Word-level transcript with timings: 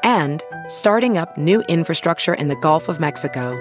and 0.03 0.43
starting 0.69 1.19
up 1.19 1.37
new 1.37 1.61
infrastructure 1.69 2.33
in 2.33 2.49
the 2.49 2.57
Gulf 2.57 2.89
of 2.89 2.99
Mexico. 2.99 3.55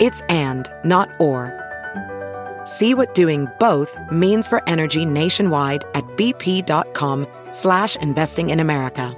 It's 0.00 0.22
and, 0.30 0.72
not 0.82 1.10
or. 1.18 1.65
See 2.66 2.92
what 2.92 3.14
doing 3.14 3.46
both 3.58 3.96
means 4.10 4.46
for 4.46 4.62
energy 4.68 5.06
nationwide 5.06 5.84
at 5.94 6.04
bp.com 6.16 7.26
slash 7.52 7.96
investing 7.96 8.50
in 8.50 8.60
America. 8.60 9.16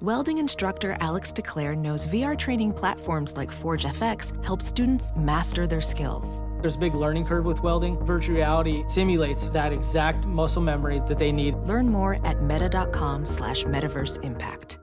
Welding 0.00 0.38
instructor 0.38 0.96
Alex 1.00 1.32
DeClaire 1.32 1.76
knows 1.76 2.06
VR 2.06 2.38
training 2.38 2.72
platforms 2.72 3.36
like 3.36 3.50
Forge 3.50 3.84
FX 3.84 4.32
help 4.44 4.62
students 4.62 5.12
master 5.16 5.66
their 5.66 5.80
skills. 5.80 6.40
There's 6.60 6.76
a 6.76 6.78
big 6.78 6.94
learning 6.94 7.26
curve 7.26 7.44
with 7.44 7.62
welding. 7.62 7.98
Virtual 8.04 8.36
reality 8.36 8.84
simulates 8.86 9.48
that 9.50 9.72
exact 9.72 10.26
muscle 10.26 10.62
memory 10.62 11.00
that 11.08 11.18
they 11.18 11.32
need. 11.32 11.54
Learn 11.66 11.88
more 11.88 12.24
at 12.24 12.42
meta.com 12.42 13.26
slash 13.26 13.64
metaverse 13.64 14.22
impact. 14.24 14.78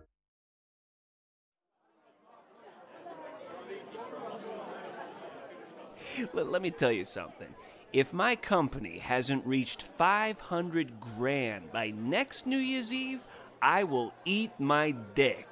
Let 6.33 6.61
me 6.61 6.71
tell 6.71 6.91
you 6.91 7.05
something. 7.05 7.47
If 7.93 8.13
my 8.13 8.35
company 8.35 8.97
hasn't 8.99 9.45
reached 9.45 9.83
500 9.83 10.99
grand 10.99 11.71
by 11.71 11.91
next 11.91 12.45
New 12.45 12.57
Year's 12.57 12.91
Eve, 12.91 13.25
I 13.61 13.83
will 13.83 14.13
eat 14.25 14.51
my 14.59 14.91
dick. 15.13 15.47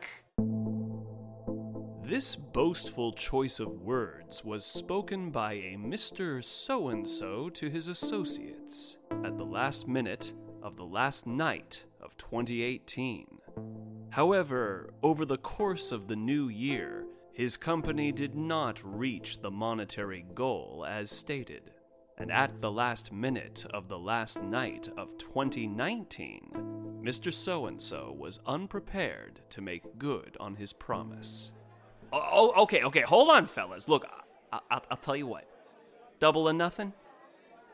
This 2.03 2.35
boastful 2.35 3.13
choice 3.13 3.59
of 3.59 3.81
words 3.81 4.43
was 4.43 4.65
spoken 4.65 5.31
by 5.31 5.53
a 5.53 5.77
Mr. 5.77 6.43
So 6.43 6.89
and 6.89 7.07
so 7.07 7.49
to 7.49 7.69
his 7.69 7.87
associates 7.87 8.97
at 9.23 9.37
the 9.37 9.45
last 9.45 9.87
minute 9.87 10.33
of 10.61 10.75
the 10.75 10.85
last 10.85 11.25
night 11.25 11.83
of 12.01 12.17
2018. 12.17 13.25
However, 14.09 14.93
over 15.01 15.25
the 15.25 15.37
course 15.37 15.91
of 15.91 16.07
the 16.07 16.15
new 16.15 16.49
year, 16.49 17.05
his 17.33 17.57
company 17.57 18.11
did 18.11 18.35
not 18.35 18.79
reach 18.83 19.41
the 19.41 19.49
monetary 19.49 20.23
goal 20.35 20.85
as 20.87 21.09
stated. 21.09 21.71
And 22.15 22.31
at 22.31 22.61
the 22.61 22.71
last 22.71 23.11
minute 23.11 23.65
of 23.73 23.87
the 23.87 23.97
last 23.97 24.43
night 24.43 24.87
of 24.97 25.17
2019, 25.17 27.01
Mr. 27.03 27.33
So 27.33 27.65
and 27.65 27.81
so 27.81 28.15
was 28.15 28.39
unprepared 28.45 29.41
to 29.49 29.61
make 29.61 29.97
good 29.97 30.37
on 30.39 30.55
his 30.55 30.73
promise. 30.73 31.51
Oh, 32.13 32.53
oh, 32.55 32.61
okay, 32.63 32.83
okay, 32.83 33.01
hold 33.01 33.31
on, 33.31 33.47
fellas. 33.47 33.89
Look, 33.89 34.05
I, 34.51 34.59
I, 34.69 34.81
I'll 34.91 34.97
tell 34.97 35.15
you 35.15 35.25
what. 35.25 35.49
Double 36.19 36.47
or 36.47 36.53
nothing? 36.53 36.93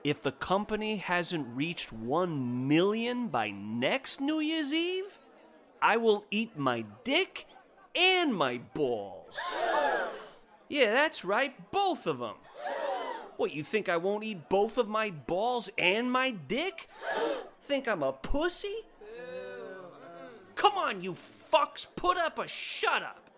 If 0.05 0.21
the 0.21 0.31
company 0.31 0.95
hasn't 0.95 1.53
reached 1.53 1.91
1 1.91 2.65
million 2.69 3.27
by 3.27 3.51
next 3.51 4.21
New 4.21 4.39
Year's 4.39 4.73
Eve, 4.73 5.19
I 5.81 5.97
will 5.97 6.25
eat 6.31 6.57
my 6.57 6.85
dick 7.03 7.45
and 7.95 8.33
my 8.33 8.59
balls. 8.73 9.39
Yeah, 10.67 10.91
that's 10.91 11.25
right, 11.25 11.53
both 11.71 12.07
of 12.07 12.19
them. 12.19 12.35
What, 13.37 13.55
you 13.55 13.63
think 13.63 13.87
I 13.89 13.97
won't 13.97 14.23
eat 14.23 14.49
both 14.49 14.77
of 14.77 14.87
my 14.87 15.11
balls 15.11 15.71
and 15.77 16.11
my 16.11 16.31
dick? 16.31 16.89
Think 17.61 17.87
I'm 17.87 18.03
a 18.03 18.13
pussy? 18.13 18.83
Come 20.55 20.73
on, 20.73 21.01
you 21.01 21.13
fucks, 21.13 21.87
put 21.95 22.17
up 22.17 22.37
a 22.37 22.47
shut 22.47 23.01
up! 23.01 23.29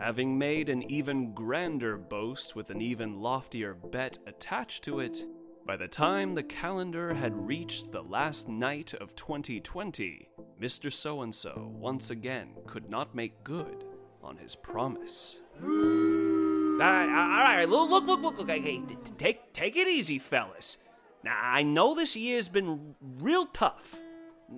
Having 0.00 0.38
made 0.38 0.68
an 0.68 0.88
even 0.90 1.34
grander 1.34 1.98
boast 1.98 2.56
with 2.56 2.70
an 2.70 2.80
even 2.80 3.20
loftier 3.20 3.74
bet 3.74 4.18
attached 4.26 4.84
to 4.84 5.00
it, 5.00 5.24
by 5.70 5.76
the 5.76 5.86
time 5.86 6.34
the 6.34 6.42
calendar 6.42 7.14
had 7.14 7.46
reached 7.46 7.92
the 7.92 8.02
last 8.02 8.48
night 8.48 8.92
of 8.94 9.14
2020, 9.14 10.28
Mr. 10.60 10.92
So 10.92 11.22
and 11.22 11.32
so 11.32 11.70
once 11.72 12.10
again 12.10 12.56
could 12.66 12.90
not 12.90 13.14
make 13.14 13.44
good 13.44 13.84
on 14.20 14.36
his 14.36 14.56
promise. 14.56 15.38
all 15.62 15.68
right, 15.68 17.08
all 17.08 17.54
right, 17.54 17.68
look, 17.68 17.88
look, 17.88 18.04
look, 18.04 18.36
look. 18.36 18.50
Hey, 18.50 18.82
take, 19.16 19.52
take 19.52 19.76
it 19.76 19.86
easy, 19.86 20.18
fellas. 20.18 20.78
Now, 21.22 21.38
I 21.40 21.62
know 21.62 21.94
this 21.94 22.16
year's 22.16 22.48
been 22.48 22.96
real 23.00 23.46
tough. 23.46 23.94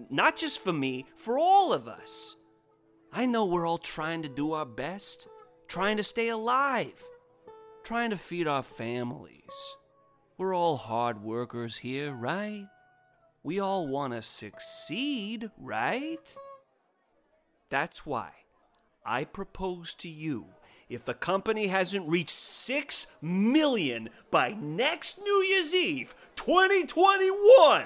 Not 0.08 0.38
just 0.38 0.64
for 0.64 0.72
me, 0.72 1.04
for 1.16 1.38
all 1.38 1.74
of 1.74 1.88
us. 1.88 2.36
I 3.12 3.26
know 3.26 3.44
we're 3.44 3.66
all 3.66 3.76
trying 3.76 4.22
to 4.22 4.30
do 4.30 4.54
our 4.54 4.64
best, 4.64 5.28
trying 5.68 5.98
to 5.98 6.02
stay 6.02 6.28
alive, 6.28 7.04
trying 7.84 8.08
to 8.08 8.16
feed 8.16 8.48
our 8.48 8.62
families. 8.62 9.76
We're 10.42 10.56
all 10.56 10.76
hard 10.76 11.22
workers 11.22 11.76
here, 11.76 12.12
right? 12.12 12.66
We 13.44 13.60
all 13.60 13.86
want 13.86 14.12
to 14.12 14.22
succeed, 14.22 15.52
right? 15.56 16.36
That's 17.70 18.04
why 18.04 18.30
I 19.06 19.22
propose 19.22 19.94
to 19.94 20.08
you 20.08 20.46
if 20.88 21.04
the 21.04 21.14
company 21.14 21.68
hasn't 21.68 22.08
reached 22.08 22.30
6 22.30 23.06
million 23.22 24.10
by 24.32 24.56
next 24.60 25.20
New 25.20 25.44
Year's 25.44 25.76
Eve, 25.76 26.12
2021, 26.34 27.84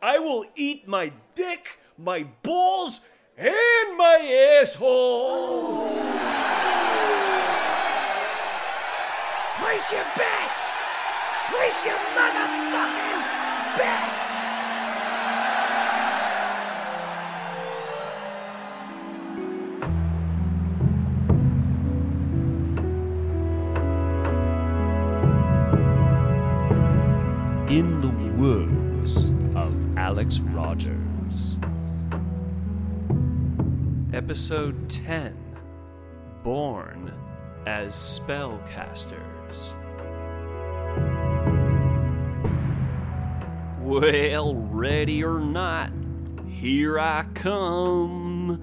I 0.00 0.18
will 0.20 0.46
eat 0.56 0.88
my 0.88 1.12
dick, 1.34 1.80
my 1.98 2.26
balls, 2.42 3.02
and 3.36 3.98
my 3.98 4.58
asshole. 4.58 5.86
Place 9.58 9.92
your 9.92 10.04
bets! 10.16 10.69
Place 11.50 11.84
your 11.84 11.96
motherfucking 12.14 13.22
bets! 13.76 14.28
In 27.72 28.00
the 28.00 28.14
words 28.40 29.32
of 29.56 29.98
Alex 29.98 30.38
Rogers. 30.38 31.56
Episode 34.12 34.88
10 34.88 35.36
Born 36.44 37.12
as 37.66 37.94
Spellcasters. 37.94 39.79
Well, 43.90 44.54
ready 44.54 45.24
or 45.24 45.40
not, 45.40 45.90
here 46.46 46.96
I 46.96 47.24
come. 47.34 48.62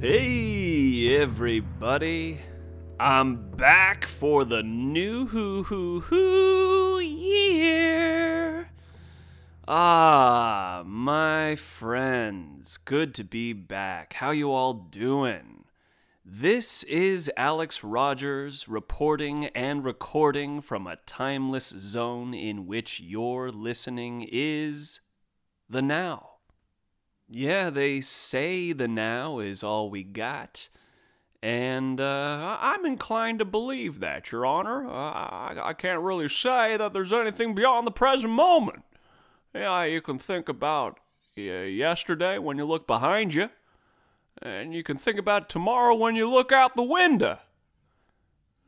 Hey, 0.00 1.16
everybody. 1.16 2.40
I'm 2.98 3.52
back 3.52 4.06
for 4.06 4.44
the 4.44 4.64
new 4.64 5.28
hoo 5.28 5.62
hoo 5.62 6.00
hoo 6.00 6.98
year. 6.98 8.70
Ah, 9.68 10.82
my 10.84 11.54
friends, 11.54 12.76
good 12.76 13.14
to 13.14 13.22
be 13.22 13.52
back. 13.52 14.14
How 14.14 14.32
you 14.32 14.50
all 14.50 14.74
doing? 14.74 15.55
This 16.28 16.82
is 16.82 17.30
Alex 17.36 17.84
Rogers 17.84 18.66
reporting 18.66 19.46
and 19.46 19.84
recording 19.84 20.60
from 20.60 20.88
a 20.88 20.96
timeless 21.06 21.68
zone 21.68 22.34
in 22.34 22.66
which 22.66 22.98
your 22.98 23.52
listening 23.52 24.26
is 24.32 24.98
the 25.70 25.80
now. 25.80 26.30
Yeah, 27.28 27.70
they 27.70 28.00
say 28.00 28.72
the 28.72 28.88
now 28.88 29.38
is 29.38 29.62
all 29.62 29.88
we 29.88 30.02
got. 30.02 30.68
And 31.44 32.00
uh, 32.00 32.58
I'm 32.60 32.84
inclined 32.84 33.38
to 33.38 33.44
believe 33.44 34.00
that, 34.00 34.32
Your 34.32 34.44
Honor. 34.44 34.84
Uh, 34.84 34.90
I, 34.90 35.56
I 35.62 35.72
can't 35.74 36.02
really 36.02 36.28
say 36.28 36.76
that 36.76 36.92
there's 36.92 37.12
anything 37.12 37.54
beyond 37.54 37.86
the 37.86 37.92
present 37.92 38.32
moment. 38.32 38.82
Yeah, 39.54 39.84
you 39.84 40.00
can 40.00 40.18
think 40.18 40.48
about 40.48 40.98
uh, 41.38 41.40
yesterday 41.40 42.38
when 42.38 42.58
you 42.58 42.64
look 42.64 42.88
behind 42.88 43.32
you, 43.32 43.50
and 44.42 44.74
you 44.74 44.82
can 44.82 44.98
think 44.98 45.18
about 45.18 45.48
tomorrow 45.48 45.94
when 45.94 46.16
you 46.16 46.28
look 46.28 46.52
out 46.52 46.74
the 46.74 46.82
window. 46.82 47.38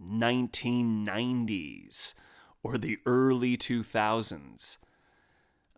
1990s 0.01 2.15
or 2.63 2.79
the 2.79 2.99
early 3.05 3.59
2000s. 3.59 4.79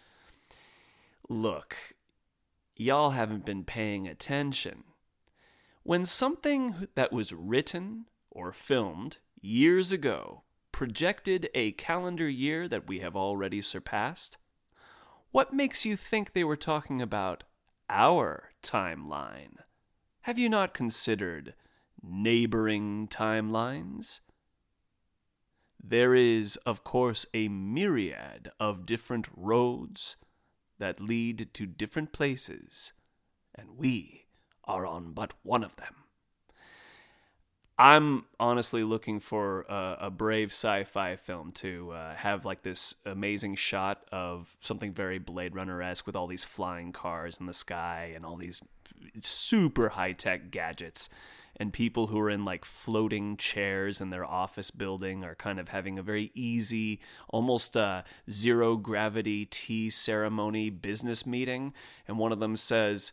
Look, 1.29 1.75
y'all 2.75 3.11
haven't 3.11 3.45
been 3.45 3.63
paying 3.63 4.07
attention. 4.07 4.83
When 5.83 6.05
something 6.05 6.87
that 6.95 7.11
was 7.11 7.33
written 7.33 8.05
or 8.29 8.53
filmed 8.53 9.17
years 9.41 9.91
ago 9.91 10.43
projected 10.71 11.49
a 11.53 11.71
calendar 11.73 12.27
year 12.29 12.67
that 12.67 12.87
we 12.87 12.99
have 12.99 13.15
already 13.15 13.61
surpassed, 13.61 14.37
what 15.31 15.53
makes 15.53 15.85
you 15.85 15.95
think 15.95 16.33
they 16.33 16.43
were 16.43 16.55
talking 16.55 17.01
about 17.01 17.43
our 17.89 18.51
timeline? 18.61 19.57
Have 20.21 20.39
you 20.39 20.47
not 20.47 20.73
considered 20.73 21.53
neighboring 22.01 23.07
timelines? 23.07 24.21
There 25.83 26.15
is, 26.15 26.55
of 26.65 26.85
course, 26.85 27.25
a 27.33 27.49
myriad 27.49 28.51
of 28.57 28.85
different 28.85 29.27
roads 29.35 30.15
that 30.79 31.01
lead 31.01 31.49
to 31.53 31.65
different 31.65 32.13
places, 32.13 32.93
and 33.53 33.77
we 33.77 34.27
are 34.63 34.85
on 34.85 35.11
but 35.11 35.33
one 35.43 35.63
of 35.63 35.75
them. 35.75 35.95
I'm 37.77 38.25
honestly 38.39 38.83
looking 38.83 39.19
for 39.19 39.65
a, 39.67 39.97
a 40.01 40.11
brave 40.11 40.49
sci-fi 40.49 41.15
film 41.15 41.51
to 41.53 41.91
uh, 41.91 42.15
have 42.15 42.45
like 42.45 42.61
this 42.61 42.95
amazing 43.05 43.55
shot 43.55 44.05
of 44.11 44.55
something 44.61 44.93
very 44.93 45.17
Blade 45.17 45.55
Runner-esque 45.55 46.05
with 46.05 46.15
all 46.15 46.27
these 46.27 46.45
flying 46.45 46.91
cars 46.93 47.39
in 47.39 47.45
the 47.47 47.53
sky 47.53 48.13
and 48.15 48.25
all 48.25 48.35
these 48.35 48.61
super 49.21 49.89
high-tech 49.89 50.51
gadgets 50.51 51.09
and 51.57 51.71
people 51.71 52.07
who 52.07 52.19
are 52.19 52.29
in 52.29 52.45
like 52.45 52.65
floating 52.65 53.37
chairs 53.37 54.01
in 54.01 54.09
their 54.09 54.25
office 54.25 54.71
building 54.71 55.23
are 55.23 55.35
kind 55.35 55.59
of 55.59 55.69
having 55.69 55.99
a 55.99 56.03
very 56.03 56.31
easy, 56.33 56.99
almost 57.29 57.77
uh, 57.77 58.03
zero 58.29 58.75
gravity 58.75 59.45
tea 59.45 59.89
ceremony 59.89 60.69
business 60.69 61.25
meeting. 61.25 61.73
And 62.07 62.17
one 62.17 62.31
of 62.31 62.39
them 62.39 62.57
says, 62.57 63.11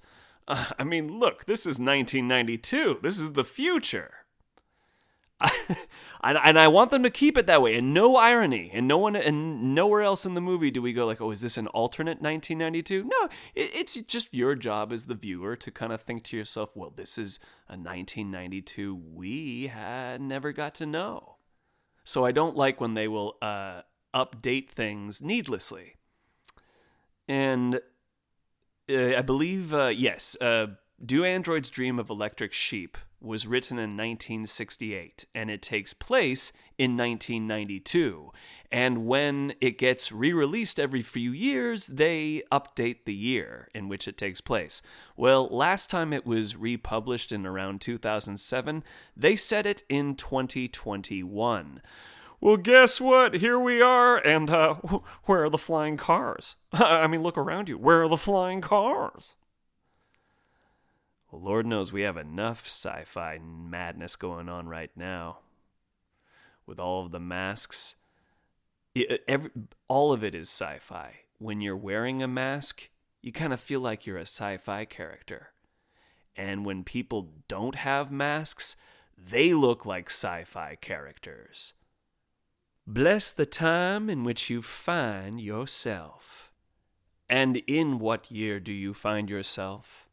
uh, 0.49 0.67
I 0.79 0.85
mean, 0.85 1.19
look, 1.19 1.45
this 1.45 1.61
is 1.61 1.79
1992. 1.79 3.01
This 3.03 3.19
is 3.19 3.35
the 3.35 3.45
future. 3.45 4.20
and 6.23 6.59
I 6.59 6.69
want 6.69 6.91
them 6.91 7.03
to 7.03 7.11
keep 7.11 7.39
it 7.39 7.47
that 7.47 7.63
way, 7.63 7.77
and 7.77 7.95
no 7.95 8.17
irony, 8.17 8.71
and 8.73 8.87
no 8.87 8.99
one, 8.99 9.17
and 9.17 9.75
nowhere 9.75 10.03
else 10.03 10.27
in 10.27 10.35
the 10.35 10.41
movie 10.41 10.71
do 10.71 10.83
we 10.83 10.93
go 10.93 11.07
like, 11.07 11.21
"Oh, 11.21 11.31
is 11.31 11.41
this 11.41 11.57
an 11.57 11.67
alternate 11.69 12.21
1992?" 12.21 13.05
No, 13.05 13.29
it, 13.55 13.71
it's 13.75 13.95
just 13.95 14.35
your 14.35 14.55
job 14.55 14.93
as 14.93 15.07
the 15.07 15.15
viewer 15.15 15.57
to 15.57 15.71
kind 15.71 15.93
of 15.93 16.03
think 16.03 16.25
to 16.25 16.37
yourself, 16.37 16.71
"Well, 16.75 16.93
this 16.95 17.17
is 17.17 17.39
a 17.69 17.73
1992 17.73 18.95
we 18.95 19.69
had 19.69 20.21
never 20.21 20.53
got 20.53 20.75
to 20.77 20.87
know." 20.87 21.37
So 22.05 22.25
I 22.25 22.33
don't 22.33 22.57
like 22.57 22.81
when 22.81 22.95
they 22.95 23.09
will 23.09 23.37
uh, 23.41 23.83
update 24.15 24.71
things 24.71 25.23
needlessly. 25.23 25.97
And 27.29 27.81
uh, 28.91 29.17
I 29.17 29.23
believe, 29.23 29.73
uh, 29.73 29.87
yes, 29.87 30.37
uh, 30.41 30.69
Do 31.05 31.25
Androids 31.25 31.71
Dream 31.71 31.99
of 31.99 32.11
Electric 32.11 32.53
Sheep 32.53 32.99
was 33.21 33.47
written 33.47 33.77
in 33.77 33.97
1968 33.97 35.27
and 35.35 35.51
it 35.51 35.63
takes 35.63 35.93
place 35.93 36.53
in 36.79 36.97
1992. 36.97 38.31
And 38.73 39.07
when 39.07 39.55
it 39.61 39.79
gets 39.79 40.13
re 40.13 40.33
released 40.33 40.79
every 40.79 41.03
few 41.03 41.33
years, 41.33 41.89
they 41.89 42.43
update 42.53 43.05
the 43.05 43.15
year 43.15 43.69
in 43.75 43.89
which 43.89 44.07
it 44.07 44.17
takes 44.17 44.41
place. 44.41 44.81
Well, 45.17 45.49
last 45.49 45.91
time 45.91 46.13
it 46.13 46.25
was 46.25 46.57
republished 46.57 47.33
in 47.33 47.45
around 47.45 47.81
2007, 47.81 48.85
they 49.17 49.37
set 49.37 49.67
it 49.67 49.83
in 49.89 50.15
2021. 50.15 51.83
Well, 52.41 52.57
guess 52.57 53.01
what? 53.01 53.35
Here 53.35 53.59
we 53.59 53.83
are, 53.83 54.17
and 54.17 54.49
uh, 54.49 54.75
where 55.25 55.45
are 55.45 55.51
the 55.51 55.59
flying 55.59 55.97
cars? 55.97 56.57
I 56.73 57.07
mean, 57.07 57.23
look 57.23 57.37
around 57.37 57.69
you. 57.69 57.77
Where 57.77 58.03
are 58.03 58.09
the 58.09 58.17
flying 58.17 58.61
cars? 58.61 59.35
Well, 61.31 61.43
Lord 61.43 61.67
knows 61.67 61.93
we 61.93 62.03
have 62.03 62.17
enough 62.17 62.67
sci 62.67 63.05
fi 63.05 63.39
madness 63.39 64.17
going 64.17 64.49
on 64.49 64.69
right 64.69 64.91
now. 64.97 65.39
With 66.67 66.81
all 66.81 67.05
of 67.05 67.13
the 67.13 67.21
masks, 67.21 67.95
it, 68.95 69.23
every, 69.29 69.51
all 69.89 70.13
of 70.13 70.25
it 70.25 70.35
is 70.35 70.49
sci 70.49 70.79
fi. 70.81 71.21
When 71.39 71.61
you're 71.61 71.77
wearing 71.77 72.23
a 72.23 72.29
mask, 72.29 72.91
you 73.23 73.33
kind 73.33 73.53
of 73.53 73.61
feel 73.61 73.81
like 73.81 74.07
you're 74.07 74.19
a 74.19 74.23
sci 74.23 74.57
fi 74.59 74.85
character. 74.85 75.51
And 76.37 76.65
when 76.65 76.85
people 76.85 77.33
don't 77.49 77.77
have 77.77 78.11
masks, 78.11 78.77
they 79.17 79.55
look 79.55 79.87
like 79.87 80.11
sci 80.11 80.45
fi 80.45 80.77
characters. 80.81 81.75
Bless 82.87 83.31
the 83.31 83.47
time 83.47 84.11
in 84.11 84.25
which 84.25 84.51
you 84.51 84.63
find 84.63 85.41
yourself. 85.41 86.51
And 87.29 87.59
in 87.69 88.01
what 88.01 88.31
year 88.33 88.59
do 88.59 88.73
you 88.73 88.93
find 88.93 89.31
yourself? 89.31 90.09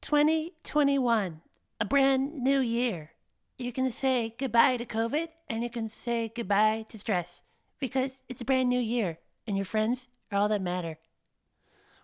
2021, 0.00 1.40
a 1.80 1.84
brand 1.84 2.42
new 2.42 2.60
year. 2.60 3.12
You 3.58 3.72
can 3.72 3.90
say 3.90 4.34
goodbye 4.38 4.76
to 4.76 4.86
COVID 4.86 5.28
and 5.48 5.62
you 5.62 5.70
can 5.70 5.88
say 5.88 6.32
goodbye 6.34 6.86
to 6.88 6.98
stress 6.98 7.42
because 7.80 8.22
it's 8.28 8.40
a 8.40 8.44
brand 8.44 8.68
new 8.68 8.78
year 8.80 9.18
and 9.46 9.56
your 9.56 9.66
friends 9.66 10.06
are 10.30 10.38
all 10.38 10.48
that 10.48 10.62
matter. 10.62 10.98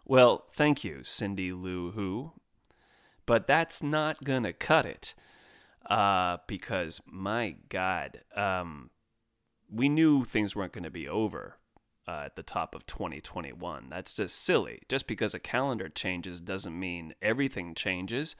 Well, 0.07 0.45
thank 0.53 0.85
you, 0.85 1.05
Cindy 1.05 1.53
Lou 1.53 1.93
Who. 1.93 2.33
But 3.27 3.47
that's 3.47 3.83
not 3.83 4.25
gonna 4.25 4.53
cut 4.53 4.85
it. 4.85 5.15
Uh, 5.89 6.39
because 6.47 7.01
my 7.07 7.57
God, 7.69 8.23
um, 8.35 8.91
we 9.71 9.89
knew 9.89 10.25
things 10.25 10.55
weren't 10.55 10.73
gonna 10.73 10.91
be 10.91 11.09
over 11.09 11.59
uh, 12.07 12.23
at 12.27 12.37
the 12.37 12.43
top 12.43 12.75
of 12.75 12.87
2021. 12.87 13.87
That's 13.91 14.15
just 14.15 14.43
silly. 14.43 14.83
Just 14.89 15.07
because 15.07 15.35
a 15.35 15.39
calendar 15.39 15.89
changes 15.89 16.41
doesn't 16.41 16.79
mean 16.79 17.15
everything 17.23 17.75
changes. 17.75 18.37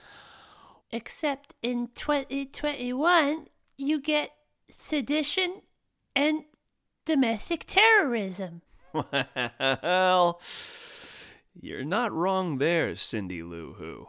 Except 0.91 1.55
in 1.63 1.89
2021, 1.95 3.47
you 3.77 4.01
get 4.01 4.31
sedition 4.71 5.63
and 6.15 6.45
domestic 7.05 7.65
terrorism. 7.67 8.63
well, 8.93 10.41
you're 11.61 11.85
not 11.85 12.13
wrong 12.13 12.59
there, 12.59 12.95
Cindy 12.95 13.43
Lou 13.43 13.75
Who. 13.75 14.09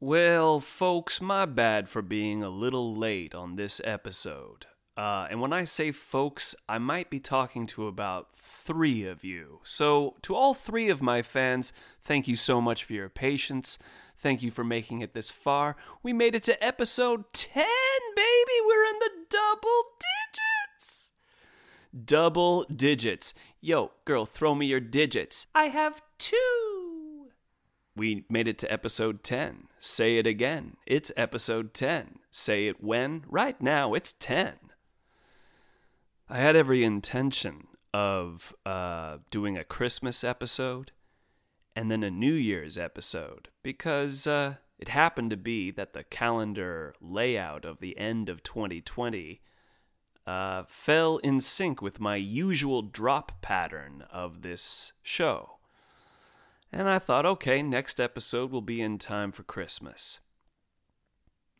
Well, 0.00 0.60
folks, 0.60 1.20
my 1.20 1.44
bad 1.44 1.88
for 1.88 2.00
being 2.00 2.42
a 2.42 2.48
little 2.48 2.96
late 2.96 3.34
on 3.34 3.56
this 3.56 3.80
episode. 3.84 4.66
Uh, 5.00 5.26
and 5.30 5.40
when 5.40 5.50
I 5.50 5.64
say 5.64 5.92
folks, 5.92 6.54
I 6.68 6.76
might 6.76 7.08
be 7.08 7.20
talking 7.20 7.66
to 7.68 7.86
about 7.86 8.34
three 8.34 9.06
of 9.06 9.24
you. 9.24 9.60
So, 9.64 10.16
to 10.20 10.36
all 10.36 10.52
three 10.52 10.90
of 10.90 11.00
my 11.00 11.22
fans, 11.22 11.72
thank 12.02 12.28
you 12.28 12.36
so 12.36 12.60
much 12.60 12.84
for 12.84 12.92
your 12.92 13.08
patience. 13.08 13.78
Thank 14.18 14.42
you 14.42 14.50
for 14.50 14.62
making 14.62 15.00
it 15.00 15.14
this 15.14 15.30
far. 15.30 15.74
We 16.02 16.12
made 16.12 16.34
it 16.34 16.42
to 16.42 16.62
episode 16.62 17.32
10, 17.32 17.64
baby! 18.14 18.52
We're 18.66 18.84
in 18.90 18.98
the 18.98 19.10
double 19.30 19.82
digits! 20.76 21.12
Double 22.04 22.64
digits. 22.64 23.32
Yo, 23.62 23.92
girl, 24.04 24.26
throw 24.26 24.54
me 24.54 24.66
your 24.66 24.80
digits. 24.80 25.46
I 25.54 25.68
have 25.68 26.02
two. 26.18 27.28
We 27.96 28.26
made 28.28 28.48
it 28.48 28.58
to 28.58 28.70
episode 28.70 29.24
10. 29.24 29.68
Say 29.78 30.18
it 30.18 30.26
again. 30.26 30.76
It's 30.84 31.10
episode 31.16 31.72
10. 31.72 32.18
Say 32.30 32.66
it 32.66 32.84
when? 32.84 33.24
Right 33.26 33.58
now, 33.62 33.94
it's 33.94 34.12
10. 34.12 34.69
I 36.32 36.38
had 36.38 36.54
every 36.54 36.84
intention 36.84 37.66
of 37.92 38.54
uh, 38.64 39.16
doing 39.32 39.58
a 39.58 39.64
Christmas 39.64 40.22
episode 40.22 40.92
and 41.74 41.90
then 41.90 42.04
a 42.04 42.10
New 42.10 42.32
Year's 42.32 42.78
episode 42.78 43.48
because 43.64 44.28
uh, 44.28 44.54
it 44.78 44.90
happened 44.90 45.30
to 45.30 45.36
be 45.36 45.72
that 45.72 45.92
the 45.92 46.04
calendar 46.04 46.94
layout 47.00 47.64
of 47.64 47.80
the 47.80 47.98
end 47.98 48.28
of 48.28 48.44
2020 48.44 49.40
uh, 50.24 50.62
fell 50.68 51.16
in 51.16 51.40
sync 51.40 51.82
with 51.82 51.98
my 51.98 52.14
usual 52.14 52.82
drop 52.82 53.42
pattern 53.42 54.04
of 54.12 54.42
this 54.42 54.92
show. 55.02 55.56
And 56.70 56.88
I 56.88 57.00
thought, 57.00 57.26
okay, 57.26 57.60
next 57.60 57.98
episode 57.98 58.52
will 58.52 58.60
be 58.60 58.80
in 58.80 58.98
time 58.98 59.32
for 59.32 59.42
Christmas. 59.42 60.20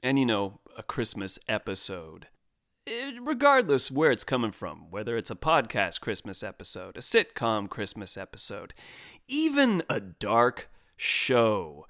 And 0.00 0.16
you 0.16 0.26
know, 0.26 0.60
a 0.78 0.84
Christmas 0.84 1.40
episode 1.48 2.28
regardless 3.20 3.90
where 3.90 4.10
it's 4.10 4.24
coming 4.24 4.52
from, 4.52 4.90
whether 4.90 5.16
it's 5.16 5.30
a 5.30 5.36
podcast 5.36 6.00
Christmas 6.00 6.42
episode, 6.42 6.96
a 6.96 7.00
sitcom 7.00 7.68
Christmas 7.68 8.16
episode, 8.16 8.74
even 9.26 9.82
a 9.88 10.00
dark 10.00 10.70
show, 10.96 11.86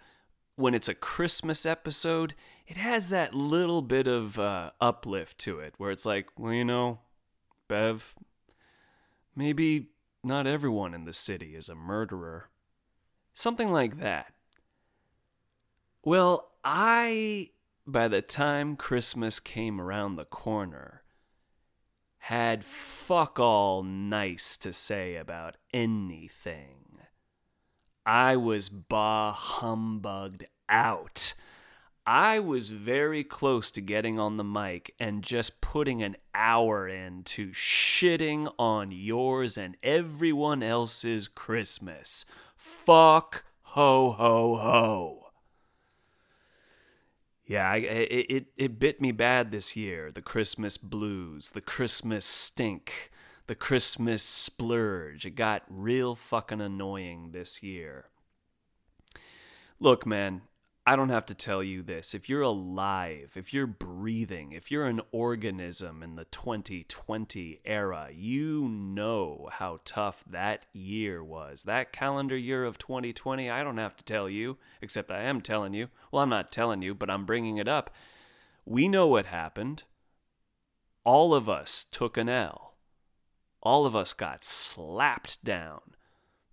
when 0.56 0.74
it's 0.74 0.88
a 0.88 0.94
Christmas 0.94 1.64
episode, 1.64 2.34
it 2.66 2.76
has 2.76 3.08
that 3.08 3.34
little 3.34 3.82
bit 3.82 4.06
of 4.06 4.38
uh, 4.38 4.70
uplift 4.80 5.38
to 5.38 5.58
it 5.58 5.74
where 5.78 5.90
it's 5.90 6.06
like, 6.06 6.28
well, 6.38 6.52
you 6.52 6.64
know, 6.64 7.00
Bev, 7.66 8.14
maybe 9.34 9.88
not 10.22 10.46
everyone 10.46 10.94
in 10.94 11.04
the 11.04 11.14
city 11.14 11.54
is 11.54 11.68
a 11.68 11.74
murderer. 11.74 12.50
Something 13.32 13.72
like 13.72 14.00
that. 14.00 14.34
Well, 16.04 16.50
I 16.62 17.48
by 17.92 18.08
the 18.08 18.22
time 18.22 18.76
Christmas 18.76 19.40
came 19.40 19.80
around 19.80 20.16
the 20.16 20.24
corner, 20.24 21.02
had 22.24 22.64
fuck 22.64 23.38
all 23.38 23.82
nice 23.82 24.56
to 24.58 24.72
say 24.72 25.16
about 25.16 25.56
anything. 25.72 26.98
I 28.04 28.36
was 28.36 28.68
bah 28.68 29.32
humbugged 29.32 30.44
out. 30.68 31.34
I 32.06 32.38
was 32.40 32.70
very 32.70 33.22
close 33.22 33.70
to 33.72 33.80
getting 33.80 34.18
on 34.18 34.36
the 34.36 34.44
mic 34.44 34.94
and 34.98 35.22
just 35.22 35.60
putting 35.60 36.02
an 36.02 36.16
hour 36.34 36.88
into 36.88 37.52
shitting 37.52 38.52
on 38.58 38.90
yours 38.90 39.56
and 39.56 39.76
everyone 39.82 40.62
else's 40.62 41.28
Christmas. 41.28 42.24
Fuck 42.56 43.44
ho 43.62 44.12
ho 44.12 44.56
ho. 44.56 45.29
Yeah, 47.50 47.68
I, 47.68 47.76
it, 47.78 48.26
it 48.30 48.46
it 48.56 48.78
bit 48.78 49.00
me 49.00 49.10
bad 49.10 49.50
this 49.50 49.74
year. 49.74 50.12
The 50.12 50.22
Christmas 50.22 50.76
blues, 50.76 51.50
the 51.50 51.60
Christmas 51.60 52.24
stink, 52.24 53.10
the 53.48 53.56
Christmas 53.56 54.22
splurge. 54.22 55.26
It 55.26 55.34
got 55.34 55.64
real 55.68 56.14
fucking 56.14 56.60
annoying 56.60 57.32
this 57.32 57.60
year. 57.60 58.04
Look, 59.80 60.06
man, 60.06 60.42
I 60.86 60.96
don't 60.96 61.10
have 61.10 61.26
to 61.26 61.34
tell 61.34 61.62
you 61.62 61.82
this. 61.82 62.14
If 62.14 62.28
you're 62.28 62.40
alive, 62.40 63.32
if 63.36 63.52
you're 63.52 63.66
breathing, 63.66 64.52
if 64.52 64.70
you're 64.70 64.86
an 64.86 65.02
organism 65.12 66.02
in 66.02 66.16
the 66.16 66.24
2020 66.24 67.60
era, 67.66 68.08
you 68.12 68.66
know 68.66 69.48
how 69.52 69.80
tough 69.84 70.24
that 70.26 70.64
year 70.72 71.22
was. 71.22 71.64
That 71.64 71.92
calendar 71.92 72.36
year 72.36 72.64
of 72.64 72.78
2020, 72.78 73.50
I 73.50 73.62
don't 73.62 73.76
have 73.76 73.94
to 73.96 74.04
tell 74.04 74.28
you, 74.28 74.56
except 74.80 75.10
I 75.10 75.20
am 75.22 75.42
telling 75.42 75.74
you. 75.74 75.88
Well, 76.10 76.22
I'm 76.22 76.30
not 76.30 76.50
telling 76.50 76.80
you, 76.80 76.94
but 76.94 77.10
I'm 77.10 77.26
bringing 77.26 77.58
it 77.58 77.68
up. 77.68 77.94
We 78.64 78.88
know 78.88 79.06
what 79.06 79.26
happened. 79.26 79.82
All 81.04 81.34
of 81.34 81.46
us 81.46 81.84
took 81.84 82.16
an 82.16 82.30
L. 82.30 82.74
All 83.62 83.84
of 83.84 83.94
us 83.94 84.14
got 84.14 84.44
slapped 84.44 85.44
down. 85.44 85.80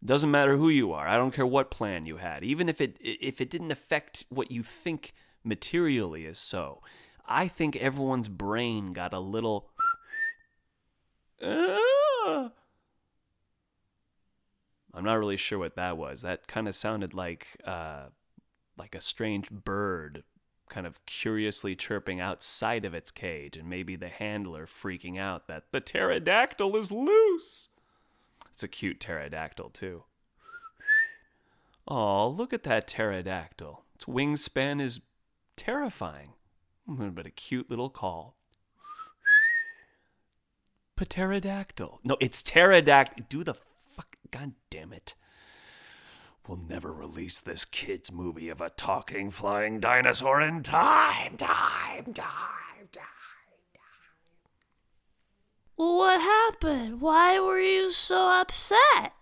Doesn't 0.04 0.32
matter 0.32 0.58
who 0.58 0.70
you 0.70 0.92
are. 0.94 1.08
I 1.08 1.18
don't 1.18 1.34
care 1.34 1.46
what 1.46 1.72
plan 1.72 2.06
you 2.06 2.18
had. 2.18 2.44
Even 2.44 2.70
if 2.70 2.80
it 2.80 2.98
if 3.00 3.42
it 3.42 3.50
didn't 3.50 3.72
affect 3.72 4.26
what 4.30 4.52
you 4.52 4.64
think 4.64 5.14
materially 5.44 6.26
is 6.26 6.40
so. 6.40 6.82
I 7.26 7.48
think 7.48 7.76
everyone's 7.76 8.30
brain 8.30 8.94
got 8.94 9.14
a 9.14 9.20
little 9.20 9.70
I'm 14.98 15.04
not 15.04 15.16
really 15.16 15.38
sure 15.38 15.60
what 15.60 15.76
that 15.76 15.98
was. 15.98 16.24
That 16.24 16.48
kind 16.48 16.68
of 16.68 16.76
sounded 16.76 17.14
like 17.14 17.58
uh, 17.64 18.08
like 18.78 18.96
a 18.96 19.02
strange 19.02 19.50
bird 19.52 20.24
kind 20.70 20.88
of 20.88 21.06
curiously 21.06 21.76
chirping 21.76 22.20
outside 22.20 22.84
of 22.84 22.94
its 22.94 23.12
cage, 23.12 23.56
and 23.56 23.70
maybe 23.70 23.96
the 23.96 24.10
handler 24.10 24.66
freaking 24.66 25.20
out 25.20 25.48
that 25.48 25.66
the 25.72 25.80
pterodactyl 25.80 26.76
is 26.76 26.92
loose. 26.92 27.70
It's 28.58 28.64
a 28.64 28.68
cute 28.68 29.00
pterodactyl, 29.00 29.70
too. 29.70 30.06
Oh, 31.88 32.28
look 32.28 32.54
at 32.54 32.64
that 32.64 32.88
pterodactyl. 32.88 33.84
Its 33.94 34.06
wingspan 34.06 34.82
is 34.82 35.02
terrifying, 35.56 36.34
but 36.88 37.28
a 37.28 37.30
cute 37.30 37.70
little 37.70 37.92
call. 37.92 38.36
Pterodactyl. 40.96 42.00
No, 42.04 42.18
it's 42.20 42.42
pterodactyl. 42.42 43.28
Do 43.30 43.44
the 43.44 43.54
fuck. 43.54 44.16
God 44.32 44.54
damn 44.72 44.92
it. 44.92 45.14
We'll 46.48 46.58
never 46.58 46.92
release 46.92 47.40
this 47.40 47.64
kid's 47.64 48.12
movie 48.12 48.50
of 48.50 48.60
a 48.60 48.72
talking 48.72 49.30
flying 49.30 49.80
dinosaur 49.80 50.42
in 50.42 50.64
time, 50.64 51.38
time, 51.38 52.06
time, 52.06 52.14
time, 52.16 52.88
time. 52.92 53.17
What 55.78 56.22
happened? 56.22 57.02
Why 57.02 57.40
were 57.40 57.60
you 57.60 57.92
so 57.92 58.42
upset? 58.42 59.14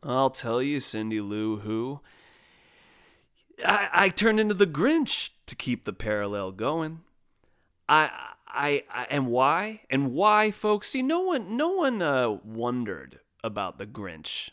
I'll 0.00 0.30
tell 0.30 0.62
you, 0.62 0.78
Cindy 0.78 1.20
Lou 1.20 1.56
Who. 1.56 2.00
I, 3.66 3.88
I 3.92 4.08
turned 4.10 4.38
into 4.38 4.54
the 4.54 4.66
Grinch 4.66 5.30
to 5.46 5.56
keep 5.56 5.84
the 5.84 5.92
parallel 5.92 6.52
going. 6.52 7.00
I, 7.88 8.32
I, 8.46 8.84
I, 8.88 9.06
and 9.10 9.26
why? 9.26 9.80
And 9.90 10.12
why, 10.12 10.52
folks? 10.52 10.90
See, 10.90 11.02
no 11.02 11.20
one, 11.20 11.56
no 11.56 11.70
one 11.70 12.00
uh, 12.00 12.38
wondered 12.44 13.18
about 13.42 13.78
the 13.78 13.86
Grinch. 13.86 14.50